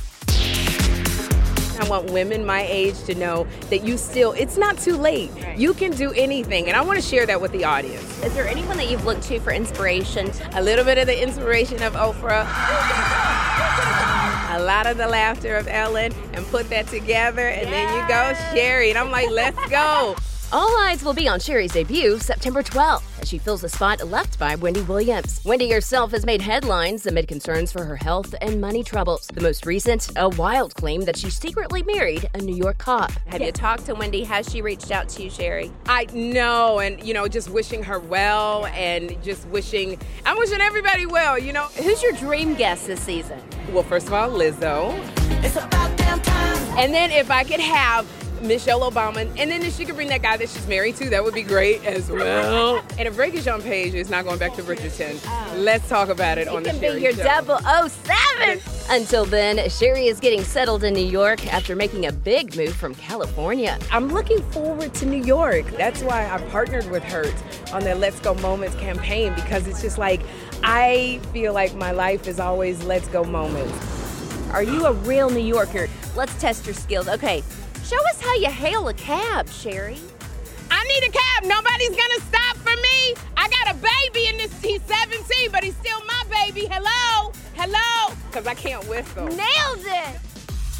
I 1.81 1.88
want 1.88 2.11
women 2.11 2.45
my 2.45 2.67
age 2.69 3.02
to 3.05 3.14
know 3.14 3.47
that 3.71 3.85
you 3.85 3.97
still, 3.97 4.33
it's 4.33 4.59
not 4.59 4.79
too 4.79 4.97
late. 4.97 5.31
You 5.57 5.73
can 5.73 5.93
do 5.93 6.12
anything. 6.12 6.69
And 6.69 6.76
I 6.76 6.83
want 6.83 6.99
to 6.99 7.05
share 7.05 7.25
that 7.25 7.40
with 7.40 7.52
the 7.52 7.64
audience. 7.64 8.23
Is 8.23 8.35
there 8.35 8.47
anyone 8.47 8.76
that 8.76 8.90
you've 8.90 9.07
looked 9.07 9.23
to 9.25 9.40
for 9.40 9.50
inspiration? 9.50 10.31
A 10.52 10.62
little 10.62 10.85
bit 10.85 10.99
of 10.99 11.07
the 11.07 11.23
inspiration 11.23 11.83
of 11.83 11.95
Oprah, 11.95 12.47
a 14.57 14.62
lot 14.62 14.87
of 14.87 14.99
the 14.99 15.09
laughter 15.09 15.57
of 15.57 15.69
Ellen, 15.69 16.12
and 16.35 16.45
put 16.47 16.69
that 16.69 16.87
together. 16.88 17.49
And 17.49 17.73
then 17.73 17.88
you 17.95 18.09
go, 18.09 18.35
Sherri. 18.52 18.90
And 18.90 18.99
I'm 18.99 19.11
like, 19.11 19.31
let's 19.31 19.71
go. 19.71 20.17
All 20.52 20.69
eyes 20.80 21.04
will 21.04 21.14
be 21.14 21.28
on 21.28 21.38
Sherri's 21.38 21.73
debut 21.73 22.19
September 22.19 22.61
12th 22.61 23.04
as 23.23 23.28
she 23.28 23.38
fills 23.38 23.61
the 23.61 23.69
spot 23.69 24.04
left 24.09 24.37
by 24.37 24.57
Wendy 24.57 24.83
Williams. 24.83 25.40
Wendy 25.45 25.71
herself 25.71 26.11
has 26.11 26.26
made 26.26 26.42
headlines 26.42 27.07
amid 27.07 27.28
concerns 27.28 27.71
for 27.71 27.85
her 27.85 27.95
health 27.95 28.35
and 28.40 28.61
money 28.61 28.83
troubles. 28.83 29.28
The 29.28 29.42
most 29.42 29.64
recent, 29.64 30.11
a 30.16 30.28
wild 30.30 30.75
claim 30.75 31.02
that 31.02 31.16
she 31.16 31.30
secretly 31.30 31.85
married 31.85 32.28
a 32.35 32.38
New 32.38 32.57
York 32.57 32.78
cop. 32.78 33.12
Have 33.28 33.40
you 33.42 33.52
talked 33.52 33.87
to 33.87 33.95
Wendy? 33.95 34.25
Has 34.25 34.50
she 34.50 34.61
reached 34.61 34.90
out 34.90 35.09
to 35.11 35.23
you, 35.23 35.30
Sherri? 35.30 35.71
I 35.87 36.07
know, 36.12 36.80
and 36.80 37.00
you 37.00 37.14
know, 37.14 37.28
just 37.28 37.50
wishing 37.50 37.85
her 37.85 38.00
well, 38.00 38.66
and 38.66 39.23
just 39.23 39.47
wishing 39.49 40.00
I'm 40.26 40.37
wishing 40.37 40.61
everybody 40.61 41.07
well. 41.07 41.38
You 41.38 41.52
know, 41.52 41.66
who's 41.76 42.02
your 42.02 42.12
dream 42.12 42.54
guest 42.54 42.88
this 42.88 43.00
season? 43.00 43.40
Well, 43.71 43.85
first 43.85 44.09
of 44.09 44.14
all, 44.14 44.28
Lizzo. 44.28 44.99
It's 45.45 45.54
about 45.54 45.97
damn 45.97 46.21
time. 46.21 46.59
And 46.76 46.92
then 46.92 47.12
if 47.12 47.30
I 47.30 47.45
could 47.45 47.61
have 47.61 48.04
Michelle 48.40 48.80
Obama, 48.90 49.20
and 49.38 49.50
then 49.50 49.62
if 49.62 49.76
she 49.76 49.85
could 49.85 49.94
bring 49.94 50.09
that 50.09 50.23
guy 50.23 50.37
that 50.37 50.49
she's 50.49 50.66
married 50.66 50.97
to, 50.97 51.11
that 51.11 51.23
would 51.23 51.35
be 51.35 51.42
great 51.42 51.85
as 51.85 52.11
well. 52.11 52.82
and 52.99 53.06
if 53.06 53.16
Regé-Jean 53.16 53.62
Page 53.62 53.94
is 53.94 54.11
not 54.11 54.25
going 54.25 54.38
back 54.38 54.54
to 54.54 54.62
Bridgerton, 54.62 55.20
oh. 55.26 55.56
let's 55.59 55.88
talk 55.88 56.09
about 56.09 56.38
it 56.38 56.49
on 56.49 56.62
the 56.62 56.70
can 56.70 56.80
Sherri 56.80 56.97
be 56.97 57.02
your 57.02 57.12
Show. 57.12 57.88
007. 57.88 58.61
Until 58.90 59.25
then, 59.25 59.68
Sherri 59.68 60.06
is 60.06 60.18
getting 60.18 60.42
settled 60.42 60.85
in 60.85 60.94
New 60.94 61.06
York 61.06 61.47
after 61.52 61.76
making 61.76 62.06
a 62.06 62.12
big 62.12 62.56
move 62.56 62.75
from 62.75 62.94
California. 62.94 63.78
I'm 63.92 64.09
looking 64.09 64.42
forward 64.50 64.94
to 64.94 65.06
New 65.06 65.23
York. 65.23 65.66
That's 65.76 66.02
why 66.02 66.28
I 66.28 66.38
partnered 66.49 66.90
with 66.90 67.04
Hertz 67.04 67.42
on 67.73 67.85
their 67.85 67.94
Let's 67.94 68.18
Go 68.20 68.35
Moments 68.35 68.75
campaign 68.76 69.35
because 69.35 69.66
it's 69.68 69.82
just 69.82 69.99
like 69.99 70.20
I 70.62 71.20
feel 71.32 71.52
like 71.52 71.75
my 71.75 71.92
life 71.92 72.26
is 72.26 72.40
always 72.40 72.82
Let's 72.85 73.09
Go 73.09 73.25
Moments. 73.25 74.00
Are 74.52 74.62
you 74.62 74.87
a 74.87 74.92
real 74.92 75.30
New 75.30 75.38
Yorker? 75.44 75.88
Let's 76.16 76.38
test 76.40 76.66
your 76.66 76.75
skills. 76.75 77.09
Okay, 77.09 77.42
show 77.85 77.99
us 78.11 78.21
how 78.21 78.35
you 78.37 78.51
hail 78.51 78.89
a 78.89 78.95
cab, 78.95 79.49
Sherri. 79.49 79.99
I 80.71 80.85
need 80.85 81.09
a 81.09 81.13
cab. 81.13 81.45
Nobody's 81.45 81.91
gonna 81.91 82.21
stop 82.29 82.57
for 82.59 82.77
me. 82.77 83.15
I 83.37 83.49
got 83.49 83.75
a 83.75 83.79
baby 83.79 84.29
in 84.29 84.37
this. 84.37 84.53
He's 84.63 84.83
17, 84.83 85.51
but 85.51 85.65
he's 85.65 85.77
still 85.77 86.01
my 86.07 86.25
baby. 86.31 86.69
Hello, 86.71 87.33
hello. 87.55 88.15
Cause 88.31 88.47
I 88.47 88.55
can't 88.55 88.87
whistle. 88.89 89.27
Nailed 89.27 89.81
it. 89.81 90.21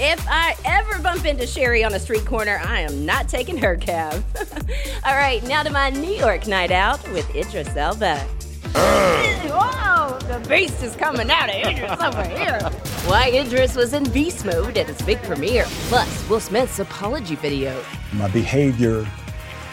If 0.03 0.25
I 0.31 0.57
ever 0.65 0.99
bump 1.03 1.27
into 1.27 1.47
Sherri 1.47 1.85
on 1.85 1.93
a 1.93 1.99
street 1.99 2.25
corner, 2.25 2.59
I 2.65 2.81
am 2.81 3.05
not 3.05 3.29
taking 3.29 3.59
her 3.59 3.77
cab. 3.77 4.25
All 5.05 5.15
right, 5.15 5.43
now 5.47 5.63
to 5.63 5.71
my 5.71 5.91
New 5.91 6.13
York 6.15 6.47
night 6.47 6.71
out 6.71 7.03
with 7.13 7.29
Idris 7.37 7.77
Elba. 7.77 8.27
Uh. 8.75 9.21
Whoa, 9.53 10.19
the 10.21 10.49
beast 10.49 10.83
is 10.83 10.97
coming 10.97 11.31
out 11.31 11.51
of 11.51 11.55
Idris 11.57 12.01
over 12.01 12.25
here. 12.25 12.59
Why 13.07 13.31
Idris 13.31 13.75
was 13.77 13.93
in 13.95 14.05
beast 14.11 14.45
mode 14.45 14.77
at 14.77 14.87
his 14.87 15.01
big 15.03 15.23
premiere. 15.23 15.65
Plus, 15.89 16.29
Will 16.29 16.39
Smith's 16.41 16.79
apology 16.79 17.35
video. 17.35 17.83
My 18.13 18.29
behavior 18.29 19.07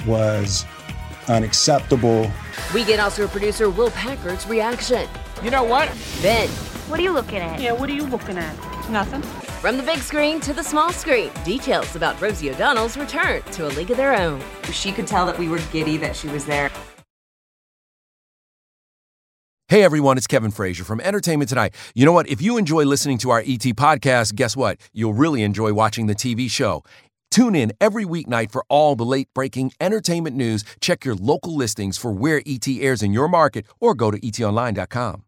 was 0.06 0.66
unacceptable. 1.28 2.32
We 2.74 2.84
get 2.86 3.00
Oscar 3.00 3.28
producer 3.28 3.70
Will 3.70 3.92
Packer's 3.92 4.48
reaction. 4.48 5.08
You 5.44 5.52
know 5.52 5.64
what? 5.64 5.92
Then, 6.22 6.48
What 6.90 7.00
are 7.00 7.04
you 7.04 7.12
looking 7.12 7.40
at? 7.40 7.60
Yeah, 7.60 7.74
what 7.74 7.90
are 7.90 7.94
you 7.94 8.06
looking 8.06 8.38
at? 8.38 8.56
Nothing. 8.90 9.22
from 9.62 9.76
the 9.76 9.84
big 9.84 10.00
screen 10.00 10.40
to 10.42 10.54
the 10.54 10.64
small 10.64 10.92
screen, 10.94 11.30
details 11.44 11.96
about 11.98 12.20
Rosie 12.22 12.50
O'Donnell's 12.52 12.96
return 12.96 13.42
to 13.52 13.68
a 13.68 13.72
league 13.76 13.92
of 13.92 13.98
their 13.98 14.16
own. 14.16 14.42
She 14.72 14.92
could 14.94 15.06
tell 15.06 15.26
that 15.26 15.38
we 15.38 15.50
were 15.50 15.60
giddy 15.74 15.98
that 15.98 16.16
she 16.16 16.30
was 16.30 16.46
there. 16.46 16.72
Hey 19.70 19.84
everyone, 19.84 20.16
it's 20.18 20.28
Kevin 20.28 20.52
Frazier 20.52 20.86
from 20.86 21.02
Entertainment 21.02 21.50
Tonight. 21.50 21.76
You 21.94 22.06
know 22.06 22.14
what? 22.14 22.30
If 22.30 22.42
you 22.42 22.56
enjoy 22.56 22.86
listening 22.86 23.18
to 23.18 23.32
our 23.32 23.40
ET 23.40 23.68
podcast, 23.76 24.34
guess 24.36 24.56
what? 24.56 24.80
You'll 24.94 25.14
really 25.14 25.44
enjoy 25.44 25.74
watching 25.74 26.08
the 26.08 26.16
TV 26.16 26.50
show. 26.50 26.86
Tune 27.32 27.54
in 27.54 27.74
every 27.82 28.06
weeknight 28.06 28.50
for 28.50 28.64
all 28.70 28.96
the 28.96 29.04
late 29.04 29.28
breaking 29.34 29.74
entertainment 29.82 30.38
news. 30.38 30.64
Check 30.80 31.04
your 31.04 31.16
local 31.16 31.54
listings 31.54 31.98
for 31.98 32.14
where 32.14 32.42
ET 32.46 32.66
airs 32.66 33.04
in 33.04 33.12
your 33.12 33.28
market 33.28 33.66
or 33.82 33.94
go 33.94 34.10
to 34.10 34.18
etonline.com. 34.18 35.24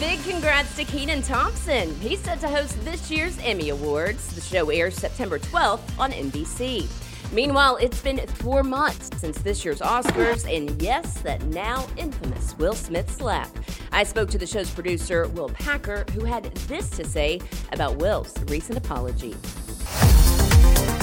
Big 0.00 0.22
congrats 0.24 0.74
to 0.76 0.84
Kenan 0.84 1.20
Thompson. 1.20 1.94
He's 2.00 2.20
set 2.20 2.40
to 2.40 2.48
host 2.48 2.82
this 2.86 3.10
year's 3.10 3.38
Emmy 3.40 3.68
Awards. 3.68 4.34
The 4.34 4.40
show 4.40 4.70
airs 4.70 4.94
September 4.94 5.38
12th 5.38 5.98
on 5.98 6.10
NBC. 6.10 6.88
Meanwhile, 7.34 7.78
it's 7.78 8.00
been 8.00 8.24
four 8.28 8.62
months 8.62 9.10
since 9.18 9.38
this 9.40 9.64
year's 9.64 9.80
Oscars, 9.80 10.46
and 10.48 10.80
yes, 10.80 11.20
that 11.22 11.42
now 11.46 11.84
infamous 11.96 12.56
Will 12.58 12.74
Smith 12.74 13.10
slap. 13.10 13.48
I 13.90 14.04
spoke 14.04 14.30
to 14.30 14.38
the 14.38 14.46
show's 14.46 14.70
producer, 14.70 15.26
Will 15.28 15.48
Packer, 15.48 16.04
who 16.12 16.24
had 16.24 16.44
this 16.68 16.88
to 16.90 17.04
say 17.04 17.40
about 17.72 17.96
Will's 17.96 18.32
recent 18.44 18.78
apology. 18.78 19.34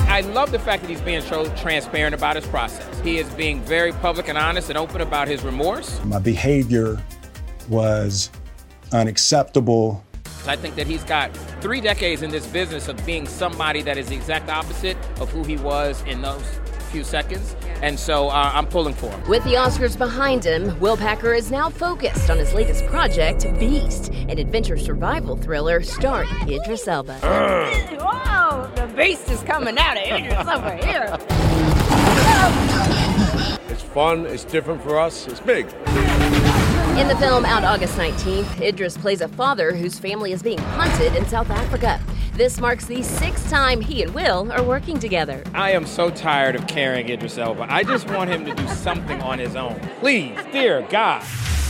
I 0.07 0.21
love 0.33 0.53
the 0.53 0.59
fact 0.59 0.83
that 0.83 0.89
he's 0.89 1.01
being 1.01 1.21
so 1.21 1.53
transparent 1.55 2.15
about 2.15 2.37
his 2.37 2.45
process. 2.47 2.99
He 3.01 3.17
is 3.17 3.29
being 3.33 3.59
very 3.63 3.91
public 3.91 4.29
and 4.29 4.37
honest 4.37 4.69
and 4.69 4.77
open 4.77 5.01
about 5.01 5.27
his 5.27 5.43
remorse. 5.43 5.99
My 6.05 6.19
behavior 6.19 7.03
was 7.67 8.29
unacceptable. 8.93 10.01
I 10.47 10.55
think 10.55 10.75
that 10.75 10.87
he's 10.87 11.03
got 11.03 11.35
three 11.61 11.81
decades 11.81 12.21
in 12.21 12.31
this 12.31 12.47
business 12.47 12.87
of 12.87 13.03
being 13.05 13.27
somebody 13.27 13.81
that 13.83 13.97
is 13.97 14.07
the 14.07 14.15
exact 14.15 14.49
opposite 14.49 14.97
of 15.19 15.31
who 15.31 15.43
he 15.43 15.57
was 15.57 16.03
in 16.03 16.21
those 16.21 16.43
few 16.91 17.03
seconds. 17.03 17.55
And 17.81 17.97
so 17.97 18.27
uh, 18.27 18.51
I'm 18.53 18.67
pulling 18.67 18.93
for 18.93 19.09
him. 19.09 19.29
With 19.29 19.43
the 19.43 19.53
Oscars 19.53 19.97
behind 19.97 20.43
him, 20.43 20.77
Will 20.79 20.97
Packer 20.97 21.33
is 21.33 21.49
now 21.49 21.69
focused 21.69 22.29
on 22.29 22.37
his 22.37 22.53
latest 22.53 22.85
project, 22.85 23.47
Beast, 23.59 24.09
an 24.09 24.37
adventure 24.37 24.77
survival 24.77 25.35
thriller 25.37 25.81
starring 25.81 26.29
Idris 26.49 26.87
Elba. 26.87 27.17
Whoa, 27.99 28.71
the 28.75 28.93
beast 28.93 29.29
is 29.31 29.41
coming 29.43 29.77
out 29.77 29.97
of 29.97 30.03
Idris 30.03 30.47
over 30.47 30.75
here. 30.85 31.17
It's 33.69 33.83
fun, 33.83 34.25
it's 34.25 34.43
different 34.43 34.81
for 34.83 34.99
us, 34.99 35.27
it's 35.27 35.39
big. 35.39 35.65
In 36.97 37.07
the 37.07 37.15
film 37.15 37.45
out 37.45 37.63
August 37.63 37.97
19th, 37.97 38.61
Idris 38.61 38.97
plays 38.97 39.21
a 39.21 39.27
father 39.29 39.73
whose 39.73 39.97
family 39.97 40.33
is 40.33 40.43
being 40.43 40.57
hunted 40.57 41.15
in 41.15 41.25
South 41.25 41.49
Africa. 41.49 42.01
This 42.33 42.59
marks 42.59 42.85
the 42.85 43.01
sixth 43.01 43.49
time 43.49 43.79
he 43.79 44.03
and 44.03 44.13
Will 44.13 44.51
are 44.51 44.61
working 44.61 44.99
together. 44.99 45.41
I 45.53 45.71
am 45.71 45.85
so 45.87 46.09
tired 46.09 46.53
of 46.53 46.67
carrying 46.67 47.07
Idris 47.07 47.37
Elba. 47.37 47.65
I 47.73 47.83
just 47.83 48.09
want 48.09 48.29
him 48.29 48.43
to 48.43 48.53
do 48.53 48.67
something 48.67 49.21
on 49.21 49.39
his 49.39 49.55
own. 49.55 49.79
Please, 49.99 50.37
dear 50.51 50.85
God. 50.89 51.23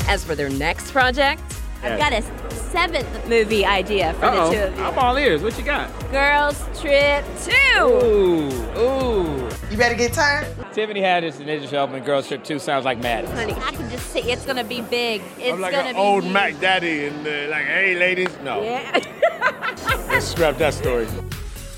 As 0.07 0.23
for 0.23 0.33
their 0.33 0.49
next 0.49 0.91
project, 0.91 1.60
I've 1.83 1.97
got 1.99 2.13
a 2.13 2.21
seventh 2.53 3.27
movie 3.27 3.65
idea 3.65 4.13
for 4.13 4.25
Uh-oh. 4.25 4.49
the 4.49 4.55
two 4.55 4.61
of 4.63 4.77
you. 4.77 4.83
I'm 4.83 4.97
all 4.99 5.17
ears. 5.17 5.41
What 5.41 5.57
you 5.57 5.63
got? 5.65 5.89
Girls 6.11 6.57
Trip 6.79 7.25
2. 7.43 7.51
Ooh, 7.81 8.79
ooh. 8.79 9.49
You 9.69 9.77
better 9.77 9.95
get 9.95 10.13
tired. 10.13 10.47
Tiffany 10.73 11.01
Haddish 11.01 11.39
and 11.39 11.49
Idris 11.49 11.73
Elba 11.73 11.95
in 11.97 12.03
Girls 12.03 12.27
Trip 12.27 12.43
2 12.43 12.59
sounds 12.59 12.85
like 12.85 12.99
madness. 12.99 13.33
Honey, 13.33 13.53
I 13.53 13.71
can 13.71 13.89
just 13.89 14.07
see 14.11 14.19
it's 14.31 14.45
gonna 14.45 14.63
be 14.63 14.81
big. 14.81 15.21
It's 15.37 15.53
I'm 15.53 15.61
like 15.61 15.71
gonna 15.73 15.89
an 15.89 15.95
be 15.95 15.99
old 16.01 16.23
huge. 16.23 16.33
Mac 16.33 16.59
Daddy 16.59 17.05
and 17.07 17.25
uh, 17.27 17.49
like, 17.49 17.65
hey 17.65 17.95
ladies, 17.95 18.29
no. 18.43 18.61
Yeah. 18.61 18.99
Let's 20.07 20.27
scrap 20.27 20.57
that 20.57 20.73
story. 20.73 21.07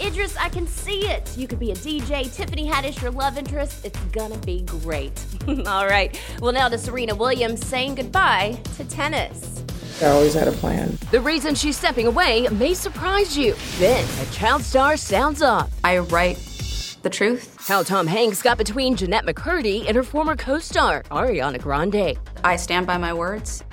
Idris, 0.01 0.36
I 0.38 0.50
can 0.50 0.67
see 0.67 1.07
it. 1.07 1.36
You 1.38 1.48
could 1.48 1.60
be 1.60 1.72
a 1.72 1.75
DJ. 1.75 2.33
Tiffany 2.36 2.67
Haddish, 2.67 3.01
your 3.01 3.12
love 3.12 3.38
interest. 3.38 3.86
It's 3.86 4.00
gonna 4.12 4.38
be 4.39 4.62
great. 4.63 5.24
All 5.67 5.88
right. 5.88 6.19
Well, 6.41 6.51
now 6.51 6.67
to 6.69 6.77
Serena 6.77 7.15
Williams 7.15 7.65
saying 7.65 7.95
goodbye 7.95 8.60
to 8.75 8.83
tennis. 8.86 9.62
I 10.01 10.07
always 10.07 10.33
had 10.33 10.47
a 10.47 10.51
plan. 10.53 10.97
The 11.12 11.21
reason 11.21 11.55
she's 11.55 11.77
stepping 11.77 12.07
away 12.07 12.47
may 12.51 12.73
surprise 12.73 13.38
you. 13.38 13.55
Then 13.77 14.05
a 14.25 14.31
child 14.31 14.63
star 14.63 14.97
sounds 14.97 15.41
off. 15.41 15.71
I 15.83 16.00
write 16.00 16.38
the 17.03 17.09
truth. 17.09 17.55
How 17.67 17.83
Tom 17.83 18.07
Hanks 18.07 18.41
got 18.41 18.57
between 18.57 18.95
Jennette 18.95 19.25
McCurdy 19.25 19.85
and 19.88 19.95
her 19.95 20.03
former 20.03 20.35
co-star 20.35 21.03
Ariana 21.12 21.62
Grande. 21.62 22.17
I 22.43 22.55
stand 22.55 22.88
by 22.88 22.97
my 22.97 23.13
words. 23.13 23.63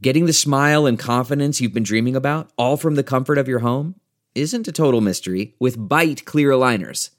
Getting 0.00 0.26
the 0.26 0.32
smile 0.32 0.84
and 0.84 0.98
confidence 0.98 1.60
you've 1.60 1.72
been 1.72 1.84
dreaming 1.84 2.16
about, 2.16 2.50
all 2.58 2.76
from 2.76 2.96
the 2.96 3.04
comfort 3.04 3.38
of 3.38 3.46
your 3.46 3.60
home, 3.60 3.94
isn't 4.34 4.66
a 4.66 4.72
total 4.72 5.00
mystery 5.00 5.54
with 5.60 5.78
Byte 5.78 6.24
clear 6.24 6.50
aligners. 6.50 7.10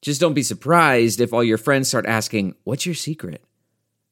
Just 0.00 0.20
don't 0.20 0.32
be 0.34 0.42
surprised 0.42 1.20
if 1.20 1.32
all 1.32 1.44
your 1.44 1.58
friends 1.58 1.88
start 1.88 2.06
asking, 2.06 2.54
What's 2.64 2.86
your 2.86 2.94
secret? 2.94 3.44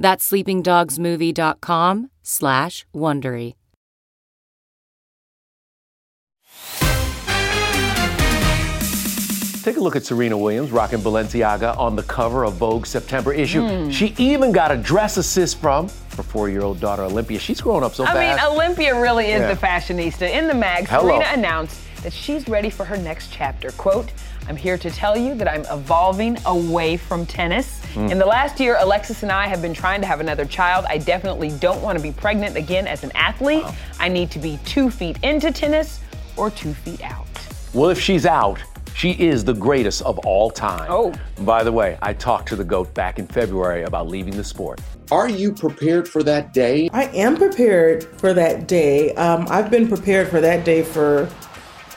That's 0.00 0.28
sleepingdogsmovie.com 0.28 2.10
slash 2.22 2.86
Wondery. 2.92 3.54
Take 9.62 9.76
a 9.76 9.80
look 9.80 9.94
at 9.94 10.06
Serena 10.06 10.38
Williams 10.38 10.70
rocking 10.70 11.00
Balenciaga 11.00 11.76
on 11.76 11.94
the 11.94 12.02
cover 12.04 12.44
of 12.46 12.54
Vogue's 12.54 12.88
September 12.88 13.34
issue. 13.34 13.60
Hmm. 13.60 13.90
She 13.90 14.14
even 14.16 14.52
got 14.52 14.70
a 14.72 14.76
dress 14.76 15.18
assist 15.18 15.60
from 15.60 15.88
her 16.16 16.22
four-year-old 16.22 16.80
daughter 16.80 17.02
Olympia. 17.02 17.38
She's 17.38 17.60
grown 17.60 17.82
up 17.84 17.94
so 17.94 18.06
fast. 18.06 18.16
I 18.16 18.34
mean. 18.46 18.54
Olympia 18.54 18.98
really 18.98 19.26
is 19.26 19.40
Yeah. 19.42 19.52
the 19.52 19.60
fashionista. 19.60 20.30
In 20.30 20.46
the 20.48 20.54
mag, 20.54 20.88
Hello. 20.88 21.08
Serena 21.10 21.26
announced 21.34 21.78
that 22.02 22.12
she's 22.14 22.48
ready 22.48 22.70
for 22.70 22.86
her 22.86 22.96
next 22.96 23.30
chapter. 23.32 23.70
Quote, 23.72 24.10
I'm 24.48 24.56
here 24.56 24.78
to 24.78 24.90
tell 24.90 25.14
you 25.14 25.34
that 25.34 25.46
I'm 25.46 25.66
evolving 25.70 26.38
away 26.46 26.96
from 26.96 27.26
tennis. 27.26 27.79
Mm. 27.94 28.10
In 28.10 28.18
the 28.18 28.26
last 28.26 28.60
year, 28.60 28.76
Alexis 28.78 29.22
and 29.22 29.32
I 29.32 29.46
have 29.46 29.60
been 29.60 29.74
trying 29.74 30.00
to 30.00 30.06
have 30.06 30.20
another 30.20 30.44
child. 30.44 30.84
I 30.88 30.98
definitely 30.98 31.50
don't 31.58 31.82
want 31.82 31.98
to 31.98 32.02
be 32.02 32.12
pregnant 32.12 32.56
again 32.56 32.86
as 32.86 33.04
an 33.04 33.12
athlete. 33.14 33.64
I 33.98 34.08
need 34.08 34.30
to 34.32 34.38
be 34.38 34.58
two 34.64 34.90
feet 34.90 35.18
into 35.22 35.50
tennis 35.50 36.00
or 36.36 36.50
two 36.50 36.72
feet 36.72 37.02
out. 37.02 37.26
Well, 37.72 37.90
if 37.90 38.00
she's 38.00 38.26
out, 38.26 38.62
she 38.94 39.12
is 39.12 39.44
the 39.44 39.54
greatest 39.54 40.02
of 40.02 40.18
all 40.20 40.50
time. 40.50 40.86
Oh. 40.90 41.14
By 41.40 41.64
the 41.64 41.72
way, 41.72 41.98
I 42.02 42.12
talked 42.12 42.48
to 42.48 42.56
the 42.56 42.64
GOAT 42.64 42.92
back 42.94 43.18
in 43.18 43.26
February 43.26 43.84
about 43.84 44.08
leaving 44.08 44.36
the 44.36 44.44
sport. 44.44 44.80
Are 45.10 45.28
you 45.28 45.52
prepared 45.52 46.08
for 46.08 46.22
that 46.22 46.52
day? 46.52 46.88
I 46.92 47.04
am 47.06 47.36
prepared 47.36 48.04
for 48.04 48.32
that 48.34 48.68
day. 48.68 49.14
Um, 49.14 49.46
I've 49.48 49.70
been 49.70 49.88
prepared 49.88 50.28
for 50.28 50.40
that 50.40 50.64
day 50.64 50.82
for 50.82 51.28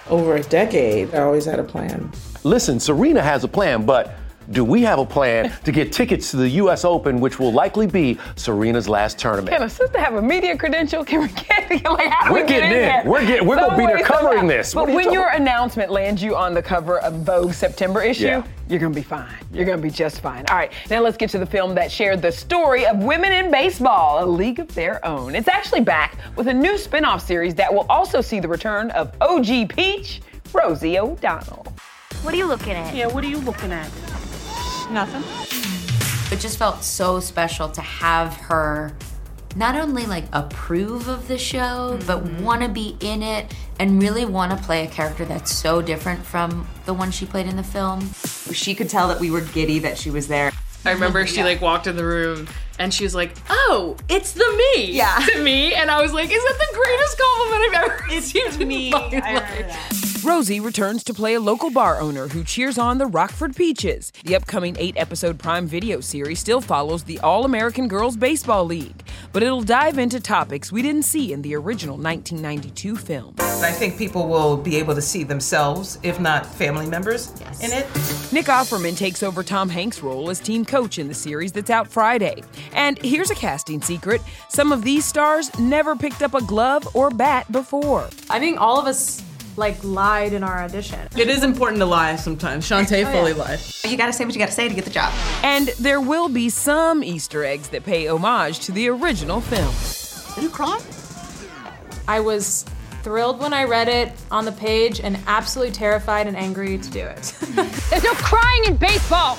over 0.10 0.36
a 0.36 0.44
decade. 0.44 1.14
I 1.14 1.22
always 1.22 1.46
had 1.46 1.60
a 1.60 1.64
plan. 1.64 2.12
Listen, 2.44 2.80
Serena 2.80 3.22
has 3.22 3.44
a 3.44 3.48
plan, 3.48 3.86
but 3.86 4.16
do 4.52 4.64
we 4.64 4.82
have 4.84 5.00
a 5.00 5.06
plan 5.06 5.54
to 5.64 5.72
get 5.72 5.92
tickets 5.92 6.32
to 6.32 6.38
the 6.38 6.50
U.S. 6.50 6.84
Open, 6.86 7.20
which 7.20 7.40
will 7.40 7.52
likely 7.54 7.88
be 7.88 8.18
Serena's 8.36 8.90
last 8.90 9.18
tournament? 9.18 9.50
Can 9.50 9.64
a 9.64 9.70
sister 9.70 10.00
have 10.00 10.16
a 10.16 10.22
media 10.22 10.58
credential? 10.58 11.04
Can 11.06 11.22
we 11.22 11.28
get 11.30 11.70
like 11.86 12.08
how 12.10 12.28
do 12.28 12.34
We're 12.34 12.42
we 12.42 12.48
get 12.48 12.60
getting 12.62 12.72
in 12.72 12.78
in. 12.78 12.82
there? 12.84 13.04
We're 13.06 13.26
getting- 13.26 13.48
we're 13.48 13.56
gonna 13.56 13.78
be 13.78 13.86
there 13.86 14.00
covering 14.04 14.40
somehow. 14.40 14.48
this. 14.58 14.74
But 14.74 14.90
you 14.90 14.96
when 14.96 15.06
talking- 15.06 15.20
your 15.20 15.30
announcement 15.30 15.92
lands 15.92 16.22
you 16.22 16.36
on 16.36 16.54
the 16.54 16.62
cover 16.62 17.00
of 17.00 17.14
Vogue 17.24 17.54
September 17.54 18.02
issue, 18.02 18.26
Yeah. 18.26 18.44
you're 18.68 18.80
gonna 18.80 18.94
be 18.94 19.02
fine. 19.02 19.28
You're 19.52 19.66
gonna 19.66 19.82
be 19.82 19.90
just 19.90 20.22
fine. 20.22 20.46
All 20.50 20.56
right, 20.58 20.72
now 20.90 21.00
let's 21.02 21.18
get 21.18 21.30
to 21.32 21.40
the 21.40 21.46
film 21.46 21.74
that 21.76 21.92
shared 21.92 22.22
the 22.22 22.32
story 22.32 22.86
of 22.86 22.98
women 23.04 23.32
in 23.34 23.50
baseball, 23.52 24.24
a 24.24 24.28
league 24.28 24.60
of 24.60 24.74
their 24.76 25.04
own. 25.06 25.36
It's 25.36 25.48
actually 25.48 25.82
back 25.82 26.18
with 26.36 26.48
a 26.48 26.54
new 26.54 26.78
spin-off 26.78 27.26
series 27.26 27.56
that 27.56 27.74
will 27.74 27.86
also 27.90 28.22
see 28.22 28.40
the 28.40 28.48
return 28.48 28.92
of 28.92 29.12
OG 29.22 29.66
Peach, 29.68 30.22
Rosie 30.54 31.00
O'Donnell. 31.00 31.66
What 32.22 32.34
are 32.34 32.38
you 32.38 32.46
looking 32.46 32.74
at? 32.74 32.94
Yeah, 32.96 33.08
what 33.08 33.24
are 33.24 33.28
you 33.28 33.38
looking 33.40 33.72
at? 33.72 33.90
Nothing. 34.92 35.24
It 36.32 36.42
just 36.42 36.58
felt 36.58 36.84
so 36.84 37.20
special 37.20 37.70
to 37.70 37.82
have 37.82 38.36
her 38.38 38.94
not 39.56 39.76
only 39.76 40.06
like 40.06 40.26
approve 40.34 41.08
of 41.08 41.28
the 41.28 41.38
show, 41.38 42.00
but 42.08 42.24
mm-hmm. 42.24 42.44
want 42.44 42.62
to 42.64 42.70
be 42.70 42.98
in 43.00 43.22
it 43.22 43.54
and 43.80 44.02
really 44.02 44.26
want 44.26 44.52
to 44.52 44.64
play 44.66 44.86
a 44.86 44.88
character 44.88 45.26
that's 45.26 45.52
so 45.52 45.82
different 45.82 46.26
from 46.26 46.68
the 46.86 46.94
one 46.94 47.12
she 47.12 47.26
played 47.26 47.48
in 47.48 47.56
the 47.56 47.64
film. 47.64 48.10
She 48.52 48.74
could 48.74 48.90
tell 48.90 49.08
that 49.10 49.20
we 49.20 49.32
were 49.32 49.42
giddy 49.42 49.80
that 49.80 49.98
she 49.98 50.10
was 50.10 50.28
there. 50.28 50.52
I 50.86 50.92
remember 50.92 51.26
she 51.26 51.44
like 51.44 51.62
walked 51.62 51.88
in 51.88 51.96
the 51.96 52.06
room 52.06 52.48
and 52.78 52.94
she 52.94 53.04
was 53.04 53.16
like, 53.16 53.36
"Oh, 53.50 53.96
it's 54.10 54.34
the 54.34 54.74
me." 54.76 54.92
Yeah. 54.92 55.26
To 55.34 55.42
me, 55.42 55.74
and 55.74 55.90
I 55.90 56.02
was 56.02 56.14
like, 56.14 56.30
"Is 56.32 56.44
that 56.44 56.58
the 56.60 56.76
greatest 56.76 57.20
compliment 57.20 57.62
I've 57.64 57.84
ever 57.84 58.06
it's 58.10 58.34
received 58.34 58.62
in 58.62 58.68
me?" 58.68 60.03
My 60.24 60.32
life. 60.32 60.38
Rosie 60.38 60.60
returns 60.60 61.04
to 61.06 61.14
play 61.14 61.36
a 61.36 61.40
local 61.40 61.70
bar 61.70 62.00
owner 62.00 62.28
who 62.28 62.44
cheers 62.44 62.78
on 62.78 62.98
the 62.98 63.06
Rockford 63.06 63.56
Peaches. 63.56 64.12
The 64.26 64.36
upcoming 64.36 64.76
eight 64.80 64.96
episode 64.98 65.40
Prime 65.40 65.68
Video 65.68 66.02
series 66.02 66.40
still 66.40 66.62
follows 66.62 67.04
the 67.04 67.20
All 67.20 67.46
American 67.46 67.88
Girls 67.88 68.18
Baseball 68.18 68.66
League. 68.66 69.04
but 69.32 69.42
it'll 69.42 69.64
dive 69.64 69.98
into 69.98 70.20
topics 70.20 70.72
we 70.72 70.82
didn't 70.82 71.04
see 71.04 71.34
in 71.34 71.42
the 71.42 71.56
original 71.56 71.98
1992 71.98 72.96
film. 72.96 73.36
I 73.40 73.72
think 73.72 73.98
people 73.98 74.28
will 74.28 74.58
be 74.58 74.76
able 74.76 74.94
to 74.96 75.02
see 75.02 75.24
themselves, 75.24 75.98
if 76.04 76.20
not 76.20 76.46
family 76.46 76.86
members, 76.86 77.32
in 77.62 77.72
it. 77.72 77.88
Nick 78.32 78.46
Offerman 78.46 78.96
takes 78.96 79.24
over 79.24 79.42
Tom 79.42 79.70
Hanks' 79.70 80.04
role 80.04 80.30
as 80.30 80.40
team 80.40 80.66
coach 80.66 81.00
in 81.00 81.08
the 81.08 81.14
series 81.14 81.52
that's 81.52 81.70
out 81.70 81.88
Friday. 81.88 82.44
And 82.74 83.00
here's 83.00 83.32
a 83.32 83.36
casting 83.36 83.82
secret 83.82 84.22
some 84.50 84.72
of 84.72 84.84
these 84.84 85.06
stars 85.06 85.58
never 85.58 85.96
picked 85.96 86.22
up 86.22 86.34
a 86.34 86.44
glove 86.44 86.88
or 86.96 87.10
bat 87.10 87.52
before. 87.52 88.10
I 88.30 88.40
think 88.40 88.60
all 88.60 88.80
of 88.80 88.86
us 88.86 89.24
like 89.58 89.84
lied 89.84 90.34
in 90.34 90.44
our 90.44 90.64
audition. 90.64 91.00
It 91.18 91.30
is 91.30 91.44
important 91.44 91.80
to 91.80 91.86
lie 91.86 92.16
sometimes. 92.16 92.68
Shantae 92.68 93.06
Oh, 93.06 93.12
fully 93.12 93.32
yeah. 93.34 93.38
lied. 93.38 93.60
You 93.88 93.98
gotta 93.98 94.14
say 94.14 94.26
what 94.26 94.34
you 94.34 94.40
gotta 94.40 94.52
say 94.52 94.68
to 94.68 94.74
get 94.74 94.86
the 94.86 94.90
job. 94.92 95.14
And 95.44 95.68
there 95.80 96.02
will 96.02 96.30
be 96.30 96.50
some 96.50 97.04
Easter 97.04 97.44
eggs 97.44 97.70
that 97.70 97.84
pay 97.84 98.08
homage 98.08 98.60
to 98.62 98.72
the 98.72 98.88
original 98.90 99.42
film. 99.42 99.74
Did 100.36 100.44
you 100.44 100.50
cry? 100.50 100.80
I 102.08 102.20
was 102.22 102.66
thrilled 103.04 103.40
when 103.42 103.54
I 103.54 103.66
read 103.66 103.90
it 103.90 104.12
on 104.32 104.46
the 104.46 104.52
page 104.54 105.02
and 105.02 105.20
absolutely 105.28 105.74
terrified 105.74 106.26
and 106.26 106.38
angry 106.38 106.78
to 106.78 106.90
do 106.90 107.06
it. 107.06 107.36
There's 107.90 108.04
no 108.04 108.14
crying 108.14 108.64
in 108.66 108.78
baseball. 108.78 109.38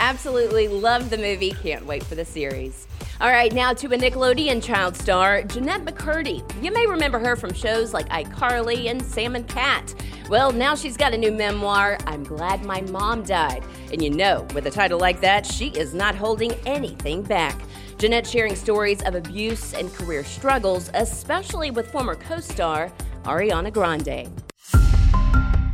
Absolutely 0.00 0.66
love 0.68 1.08
the 1.10 1.18
movie. 1.18 1.52
Can't 1.52 1.86
wait 1.86 2.02
for 2.02 2.16
the 2.16 2.24
series. 2.24 2.87
All 3.20 3.30
right, 3.30 3.52
now 3.52 3.72
to 3.72 3.88
a 3.88 3.98
Nickelodeon 3.98 4.62
child 4.62 4.96
star, 4.96 5.42
Jennette 5.42 5.84
McCurdy. 5.84 6.40
You 6.62 6.72
may 6.72 6.86
remember 6.86 7.18
her 7.18 7.34
from 7.34 7.52
shows 7.52 7.92
like 7.92 8.08
iCarly 8.10 8.88
and 8.88 9.02
Sam 9.02 9.34
and 9.34 9.44
Cat. 9.48 9.92
Well, 10.30 10.52
now 10.52 10.76
she's 10.76 10.96
got 10.96 11.12
a 11.12 11.18
new 11.18 11.32
memoir, 11.32 11.98
I'm 12.06 12.22
Glad 12.22 12.64
My 12.64 12.80
Mom 12.82 13.24
Died. 13.24 13.64
And 13.92 14.00
you 14.00 14.10
know, 14.10 14.46
with 14.54 14.66
a 14.66 14.70
title 14.70 15.00
like 15.00 15.20
that, 15.22 15.44
she 15.44 15.70
is 15.70 15.94
not 15.94 16.14
holding 16.14 16.52
anything 16.64 17.24
back. 17.24 17.60
Jennette 17.98 18.24
sharing 18.24 18.54
stories 18.54 19.02
of 19.02 19.16
abuse 19.16 19.74
and 19.74 19.92
career 19.92 20.22
struggles, 20.22 20.88
especially 20.94 21.72
with 21.72 21.90
former 21.90 22.14
co 22.14 22.38
star 22.38 22.92
Ariana 23.24 23.72
Grande. 23.72 24.30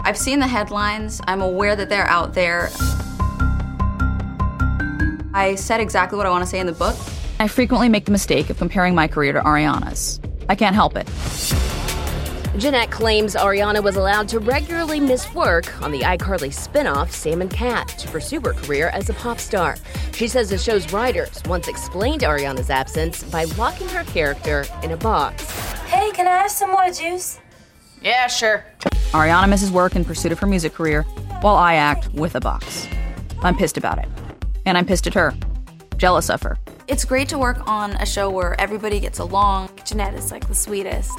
I've 0.00 0.16
seen 0.16 0.38
the 0.38 0.46
headlines. 0.46 1.20
I'm 1.26 1.42
aware 1.42 1.76
that 1.76 1.90
they're 1.90 2.08
out 2.08 2.32
there. 2.32 2.70
I 5.34 5.56
said 5.56 5.80
exactly 5.80 6.16
what 6.16 6.24
I 6.24 6.30
want 6.30 6.42
to 6.42 6.48
say 6.48 6.58
in 6.58 6.66
the 6.66 6.72
book. 6.72 6.96
I 7.44 7.46
frequently 7.46 7.90
make 7.90 8.06
the 8.06 8.10
mistake 8.10 8.48
of 8.48 8.56
comparing 8.56 8.94
my 8.94 9.06
career 9.06 9.34
to 9.34 9.40
Ariana's. 9.42 10.18
I 10.48 10.54
can't 10.54 10.74
help 10.74 10.96
it. 10.96 11.06
Jennette 12.58 12.90
claims 12.90 13.34
Ariana 13.34 13.82
was 13.82 13.96
allowed 13.96 14.28
to 14.28 14.38
regularly 14.38 14.98
miss 14.98 15.30
work 15.34 15.82
on 15.82 15.92
the 15.92 16.00
iCarly 16.00 16.48
spinoff 16.48 17.10
Sam 17.10 17.42
and 17.42 17.50
Cat 17.50 17.88
to 17.98 18.08
pursue 18.08 18.40
her 18.40 18.54
career 18.54 18.88
as 18.94 19.10
a 19.10 19.12
pop 19.12 19.38
star. 19.38 19.76
She 20.14 20.26
says 20.26 20.48
the 20.48 20.56
show's 20.56 20.90
writers 20.90 21.42
once 21.44 21.68
explained 21.68 22.22
Ariana's 22.22 22.70
absence 22.70 23.22
by 23.24 23.44
locking 23.58 23.90
her 23.90 24.04
character 24.04 24.64
in 24.82 24.92
a 24.92 24.96
box. 24.96 25.44
Hey, 25.88 26.12
can 26.12 26.26
I 26.26 26.38
have 26.38 26.50
some 26.50 26.70
more 26.70 26.90
juice? 26.90 27.40
Yeah, 28.00 28.26
sure. 28.26 28.64
Ariana 29.12 29.50
misses 29.50 29.70
work 29.70 29.96
in 29.96 30.06
pursuit 30.06 30.32
of 30.32 30.38
her 30.38 30.46
music 30.46 30.72
career, 30.72 31.02
while 31.42 31.56
I 31.56 31.74
act 31.74 32.10
with 32.14 32.36
a 32.36 32.40
box. 32.40 32.88
I'm 33.42 33.54
pissed 33.54 33.76
about 33.76 33.98
it. 33.98 34.08
And 34.64 34.78
I'm 34.78 34.86
pissed 34.86 35.06
at 35.06 35.12
her. 35.12 35.34
Jealous 35.98 36.30
of 36.30 36.40
her. 36.40 36.56
It's 36.86 37.06
great 37.06 37.30
to 37.30 37.38
work 37.38 37.66
on 37.66 37.92
a 37.92 38.04
show 38.04 38.28
where 38.28 38.60
everybody 38.60 39.00
gets 39.00 39.18
along. 39.18 39.70
Jennette 39.86 40.12
is 40.14 40.30
like 40.30 40.46
the 40.46 40.54
sweetest. 40.54 41.18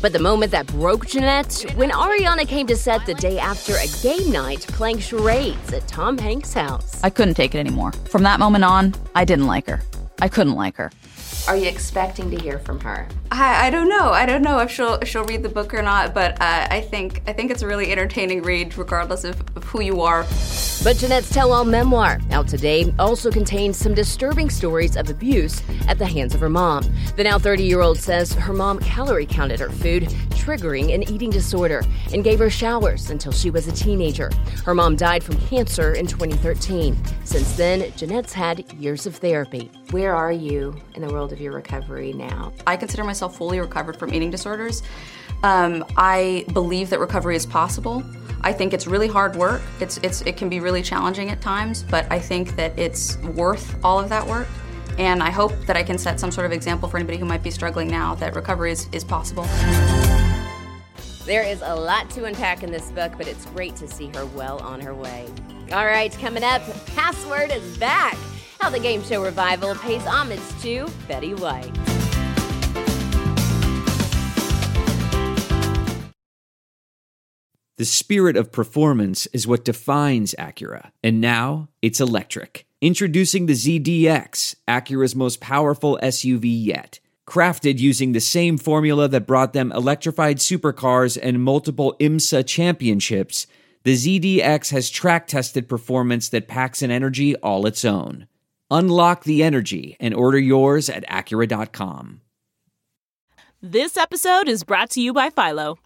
But 0.00 0.12
the 0.12 0.20
moment 0.20 0.52
that 0.52 0.68
broke 0.68 1.08
Jennette, 1.08 1.64
when 1.74 1.90
Ariana 1.90 2.46
came 2.46 2.68
to 2.68 2.76
set 2.76 3.04
the 3.04 3.14
day 3.14 3.36
after 3.36 3.72
a 3.72 3.88
game 4.00 4.30
night 4.30 4.60
playing 4.60 5.00
charades 5.00 5.72
at 5.72 5.88
Tom 5.88 6.16
Hanks' 6.16 6.52
house. 6.52 7.02
I 7.02 7.10
couldn't 7.10 7.34
take 7.34 7.56
it 7.56 7.58
anymore. 7.58 7.90
From 8.08 8.22
that 8.22 8.38
moment 8.38 8.62
on, 8.62 8.94
I 9.16 9.24
didn't 9.24 9.48
like 9.48 9.66
her. 9.66 9.80
I 10.20 10.28
couldn't 10.28 10.54
like 10.54 10.76
her. 10.76 10.92
Are 11.48 11.56
you 11.56 11.68
expecting 11.68 12.28
to 12.32 12.36
hear 12.36 12.58
from 12.58 12.80
her? 12.80 13.06
I, 13.30 13.68
I 13.68 13.70
don't 13.70 13.88
know. 13.88 14.10
I 14.10 14.26
don't 14.26 14.42
know 14.42 14.58
if 14.58 14.70
she'll 14.70 14.94
if 14.94 15.06
she'll 15.06 15.24
read 15.24 15.44
the 15.44 15.48
book 15.48 15.74
or 15.74 15.82
not, 15.82 16.12
but 16.12 16.32
uh, 16.40 16.66
I 16.70 16.80
think 16.80 17.22
I 17.28 17.32
think 17.32 17.52
it's 17.52 17.62
a 17.62 17.68
really 17.68 17.92
entertaining 17.92 18.42
read, 18.42 18.76
regardless 18.76 19.22
of, 19.22 19.40
of 19.56 19.62
who 19.62 19.80
you 19.80 20.00
are. 20.00 20.26
But 20.82 20.96
Jennette's 20.96 21.30
tell 21.30 21.52
all 21.52 21.64
memoir, 21.64 22.18
out 22.32 22.48
today, 22.48 22.92
also 22.98 23.30
contains 23.30 23.76
some 23.76 23.94
disturbing 23.94 24.50
stories 24.50 24.96
of 24.96 25.08
abuse 25.08 25.62
at 25.88 25.98
the 25.98 26.06
hands 26.06 26.34
of 26.34 26.40
her 26.40 26.50
mom. 26.50 26.84
The 27.16 27.24
now 27.24 27.38
30 27.38 27.62
year 27.62 27.80
old 27.80 27.98
says 27.98 28.32
her 28.32 28.52
mom 28.52 28.78
calorie 28.80 29.26
counted 29.26 29.60
her 29.60 29.70
food, 29.70 30.04
triggering 30.30 30.94
an 30.94 31.02
eating 31.10 31.30
disorder, 31.30 31.82
and 32.12 32.22
gave 32.22 32.38
her 32.38 32.50
showers 32.50 33.10
until 33.10 33.32
she 33.32 33.50
was 33.50 33.66
a 33.66 33.72
teenager. 33.72 34.30
Her 34.64 34.74
mom 34.74 34.96
died 34.96 35.24
from 35.24 35.38
cancer 35.42 35.94
in 35.94 36.06
2013. 36.06 36.96
Since 37.24 37.56
then, 37.56 37.92
Jennette's 37.96 38.32
had 38.32 38.72
years 38.74 39.06
of 39.06 39.16
therapy. 39.16 39.70
Where 39.90 40.14
are 40.14 40.32
you 40.32 40.76
in 40.94 41.02
the 41.02 41.12
world 41.12 41.32
of 41.32 41.35
your 41.40 41.52
recovery 41.52 42.12
now? 42.12 42.52
I 42.66 42.76
consider 42.76 43.04
myself 43.04 43.36
fully 43.36 43.60
recovered 43.60 43.96
from 43.96 44.12
eating 44.12 44.30
disorders. 44.30 44.82
Um, 45.42 45.84
I 45.96 46.44
believe 46.52 46.90
that 46.90 47.00
recovery 47.00 47.36
is 47.36 47.46
possible. 47.46 48.02
I 48.42 48.52
think 48.52 48.72
it's 48.72 48.86
really 48.86 49.08
hard 49.08 49.36
work. 49.36 49.62
It's, 49.80 49.98
it's, 49.98 50.20
it 50.22 50.36
can 50.36 50.48
be 50.48 50.60
really 50.60 50.82
challenging 50.82 51.30
at 51.30 51.40
times, 51.40 51.82
but 51.82 52.10
I 52.12 52.18
think 52.18 52.56
that 52.56 52.78
it's 52.78 53.18
worth 53.18 53.76
all 53.84 53.98
of 53.98 54.08
that 54.08 54.26
work. 54.26 54.48
And 54.98 55.22
I 55.22 55.30
hope 55.30 55.52
that 55.66 55.76
I 55.76 55.82
can 55.82 55.98
set 55.98 56.18
some 56.18 56.30
sort 56.30 56.46
of 56.46 56.52
example 56.52 56.88
for 56.88 56.96
anybody 56.96 57.18
who 57.18 57.26
might 57.26 57.42
be 57.42 57.50
struggling 57.50 57.88
now 57.88 58.14
that 58.14 58.34
recovery 58.34 58.72
is, 58.72 58.88
is 58.92 59.04
possible. 59.04 59.46
There 61.26 61.42
is 61.42 61.60
a 61.62 61.74
lot 61.74 62.08
to 62.10 62.24
unpack 62.24 62.62
in 62.62 62.70
this 62.70 62.90
book, 62.92 63.12
but 63.18 63.26
it's 63.26 63.46
great 63.46 63.74
to 63.76 63.88
see 63.88 64.06
her 64.14 64.24
well 64.26 64.60
on 64.60 64.80
her 64.80 64.94
way. 64.94 65.26
All 65.72 65.84
right, 65.84 66.12
coming 66.12 66.44
up, 66.44 66.62
Password 66.94 67.50
is 67.50 67.76
back. 67.78 68.16
How 68.60 68.70
the 68.70 68.80
game 68.80 69.02
show 69.02 69.22
revival 69.22 69.74
pays 69.76 70.04
homage 70.06 70.40
to 70.62 70.88
Betty 71.08 71.34
White. 71.34 71.72
The 77.78 77.84
spirit 77.84 78.38
of 78.38 78.52
performance 78.52 79.26
is 79.34 79.46
what 79.46 79.64
defines 79.66 80.34
Acura, 80.38 80.92
and 81.04 81.20
now 81.20 81.68
it's 81.82 82.00
electric. 82.00 82.66
Introducing 82.80 83.44
the 83.44 83.52
ZDX, 83.52 84.54
Acura's 84.66 85.14
most 85.14 85.40
powerful 85.40 85.98
SUV 86.02 86.44
yet. 86.44 87.00
Crafted 87.26 87.78
using 87.78 88.12
the 88.12 88.20
same 88.20 88.56
formula 88.56 89.08
that 89.08 89.26
brought 89.26 89.52
them 89.52 89.72
electrified 89.72 90.38
supercars 90.38 91.18
and 91.22 91.42
multiple 91.42 91.94
IMSA 92.00 92.46
championships, 92.46 93.46
the 93.82 93.94
ZDX 93.94 94.70
has 94.70 94.88
track 94.88 95.26
tested 95.26 95.68
performance 95.68 96.30
that 96.30 96.48
packs 96.48 96.80
an 96.80 96.90
energy 96.90 97.36
all 97.36 97.66
its 97.66 97.84
own. 97.84 98.26
Unlock 98.70 99.22
the 99.24 99.42
energy 99.44 99.96
and 100.00 100.12
order 100.12 100.38
yours 100.38 100.88
at 100.88 101.06
Acura.com. 101.08 102.20
This 103.62 103.96
episode 103.96 104.48
is 104.48 104.64
brought 104.64 104.90
to 104.90 105.00
you 105.00 105.12
by 105.12 105.30
Philo. 105.30 105.78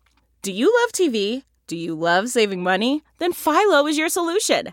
Do 0.43 0.51
you 0.51 0.75
love 0.83 0.93
TV? 0.93 1.43
Do 1.67 1.77
you 1.77 1.95
love 1.95 2.29
saving 2.29 2.63
money? 2.63 3.03
Then 3.19 3.33
Philo 3.33 3.87
is 3.87 3.99
your 3.99 4.09
solution. 4.09 4.73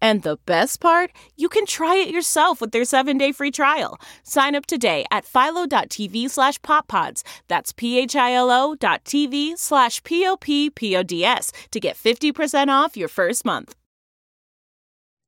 And 0.00 0.22
the 0.22 0.38
best 0.46 0.80
part, 0.80 1.10
you 1.36 1.48
can 1.48 1.66
try 1.66 1.96
it 1.96 2.10
yourself 2.10 2.60
with 2.60 2.72
their 2.72 2.82
7-day 2.82 3.32
free 3.32 3.50
trial. 3.50 3.98
Sign 4.22 4.54
up 4.54 4.66
today 4.66 5.04
at 5.10 5.24
philo.tv 5.24 6.30
slash 6.30 6.58
poppods. 6.60 7.22
That's 7.48 7.72
p-h-i-l-o 7.72 8.74
dot 8.76 9.04
tv 9.04 9.58
slash 9.58 10.02
p-o-p-p-o-d-s 10.02 11.52
to 11.70 11.80
get 11.80 11.96
50% 11.96 12.68
off 12.68 12.96
your 12.96 13.08
first 13.08 13.44
month. 13.44 13.74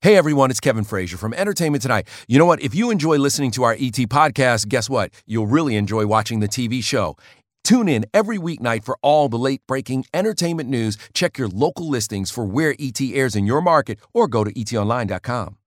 Hey 0.01 0.15
everyone, 0.15 0.49
it's 0.49 0.61
Kevin 0.61 0.85
Frazier 0.85 1.17
from 1.17 1.35
Entertainment 1.35 1.83
Tonight. 1.83 2.07
You 2.29 2.39
know 2.39 2.45
what? 2.45 2.63
If 2.63 2.73
you 2.73 2.93
enjoy 2.93 3.17
listening 3.17 3.51
to 3.51 3.65
our 3.65 3.73
ET 3.73 3.99
podcast, 4.07 4.69
guess 4.69 4.89
what? 4.89 5.11
You'll 5.27 5.49
really 5.49 5.75
enjoy 5.75 6.07
watching 6.07 6.39
the 6.39 6.47
TV 6.47 6.85
show. 6.85 7.17
Tune 7.69 7.87
in 7.87 8.07
every 8.15 8.39
weeknight 8.39 8.83
for 8.83 8.97
all 9.03 9.29
the 9.29 9.37
late 9.37 9.61
breaking 9.67 10.07
entertainment 10.15 10.71
news. 10.71 10.97
Check 11.13 11.37
your 11.37 11.49
local 11.49 11.87
listings 11.87 12.31
for 12.31 12.43
where 12.43 12.75
ET 12.81 12.99
airs 12.99 13.37
in 13.37 13.45
your 13.45 13.61
market 13.61 14.01
or 14.15 14.27
go 14.27 14.43
to 14.43 14.51
etonline.com. 14.51 15.59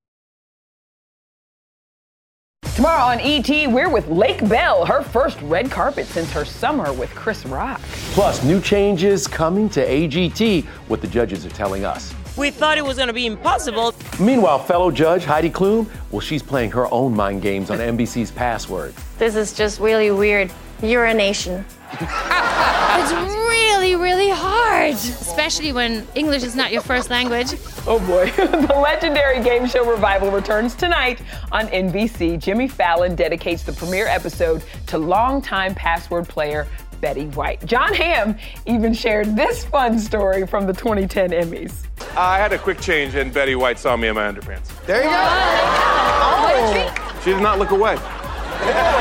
Tomorrow 2.74 3.04
on 3.04 3.20
ET, 3.20 3.48
we're 3.72 3.88
with 3.88 4.08
Lake 4.08 4.50
Bell, 4.50 4.84
her 4.84 5.04
first 5.04 5.40
red 5.44 5.70
carpet 5.70 6.08
since 6.08 6.32
her 6.32 6.44
summer 6.44 6.92
with 6.92 7.14
Chris 7.14 7.46
Rock. 7.46 7.80
Plus, 8.14 8.44
new 8.44 8.60
changes 8.60 9.28
coming 9.28 9.70
to 9.70 9.86
AGT, 9.86 10.66
what 10.88 11.02
the 11.02 11.08
judges 11.08 11.46
are 11.46 11.52
telling 11.52 11.86
us. 11.86 12.16
We 12.36 12.50
thought 12.50 12.80
it 12.80 12.84
was 12.84 12.98
going 12.98 13.10
to 13.10 13.14
be 13.14 13.28
impossible. 13.28 13.94
Meanwhile, 14.20 14.64
fellow 14.64 14.90
judge 14.90 15.24
Heidi 15.24 15.52
Klum, 15.52 15.88
well, 16.10 16.22
she's 16.22 16.42
playing 16.42 16.72
her 16.72 16.92
own 16.92 17.16
mind 17.16 17.44
games 17.44 17.70
on 17.70 17.78
NBC's 17.78 18.32
Password. 18.32 18.96
This 19.20 19.36
is 19.36 19.54
just 19.54 19.80
really 19.80 20.10
weird. 20.10 20.52
Urination. 20.82 21.64
It's 22.94 23.12
really, 23.14 23.96
really 23.96 24.30
hard, 24.30 24.94
especially 24.94 25.72
when 25.72 26.08
English 26.14 26.44
is 26.44 26.56
not 26.56 26.72
your 26.72 26.82
first 26.82 27.10
language. 27.10 27.54
Oh 27.88 28.00
boy. 28.06 28.30
the 28.36 28.80
legendary 28.80 29.42
game 29.44 29.66
show 29.66 29.90
revival 29.90 30.30
returns 30.30 30.76
tonight 30.76 31.22
on 31.52 31.68
NBC. 31.68 32.38
Jimmy 32.38 32.68
Fallon 32.68 33.16
dedicates 33.16 33.64
the 33.64 33.74
premiere 33.74 34.08
episode 34.08 34.64
to 34.88 34.98
longtime 34.98 35.74
password 35.74 36.28
player 36.28 36.68
Betty 37.00 37.26
White. 37.28 37.66
Jon 37.66 37.94
Hamm 37.94 38.38
even 38.66 38.94
shared 38.94 39.36
this 39.36 39.66
fun 39.66 39.98
story 39.98 40.46
from 40.46 40.68
the 40.68 40.74
2010 40.74 41.32
Emmys. 41.32 41.86
I 42.16 42.38
had 42.38 42.54
a 42.54 42.60
quick 42.60 42.80
change 42.80 43.16
and 43.16 43.34
Betty 43.34 43.56
White 43.56 43.80
saw 43.80 43.98
me 43.98 44.10
in 44.10 44.16
my 44.16 44.32
underpants. 44.32 44.70
There 44.86 44.98
you 44.98 45.10
go. 45.10 45.16
Oh. 45.16 46.74
oh. 46.76 47.20
She 47.24 47.32
did 47.32 47.42
not 47.42 47.58
look 47.58 47.72
away. 47.72 47.96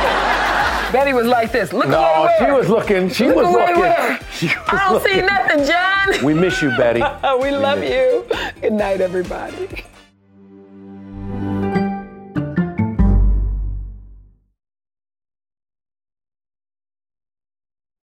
Betty 0.92 1.12
was 1.12 1.26
like 1.26 1.52
this. 1.52 1.72
Look 1.72 1.88
No, 1.88 2.00
away 2.02 2.34
she 2.38 2.50
was 2.50 2.68
looking. 2.68 3.08
She 3.10 3.26
Look 3.28 3.36
was 3.36 3.46
away 3.54 3.66
looking. 3.66 3.80
where? 3.80 4.20
She 4.32 4.46
was 4.46 4.56
I 4.68 4.88
don't 4.90 5.04
see 5.04 5.20
nothing, 5.20 5.64
Jon. 5.66 6.24
We 6.24 6.34
miss 6.34 6.60
you, 6.60 6.70
Betty. 6.70 7.00
we 7.40 7.50
love 7.52 7.82
you. 7.84 8.26
Good 8.60 8.72
night, 8.72 9.00
everybody. 9.00 9.84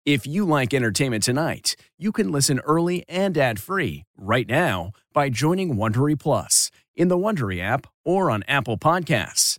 If 0.04 0.26
you 0.26 0.44
like 0.44 0.74
entertainment 0.74 1.22
tonight, 1.24 1.76
you 1.98 2.12
can 2.12 2.30
listen 2.30 2.60
early 2.60 3.04
and 3.08 3.36
ad-free 3.38 4.04
right 4.18 4.46
now 4.46 4.92
by 5.14 5.30
joining 5.30 5.76
Wondery 5.76 6.18
Plus 6.18 6.70
in 6.94 7.08
the 7.08 7.16
Wondery 7.16 7.60
app 7.62 7.86
or 8.04 8.30
on 8.30 8.42
Apple 8.46 8.76
Podcasts. 8.76 9.58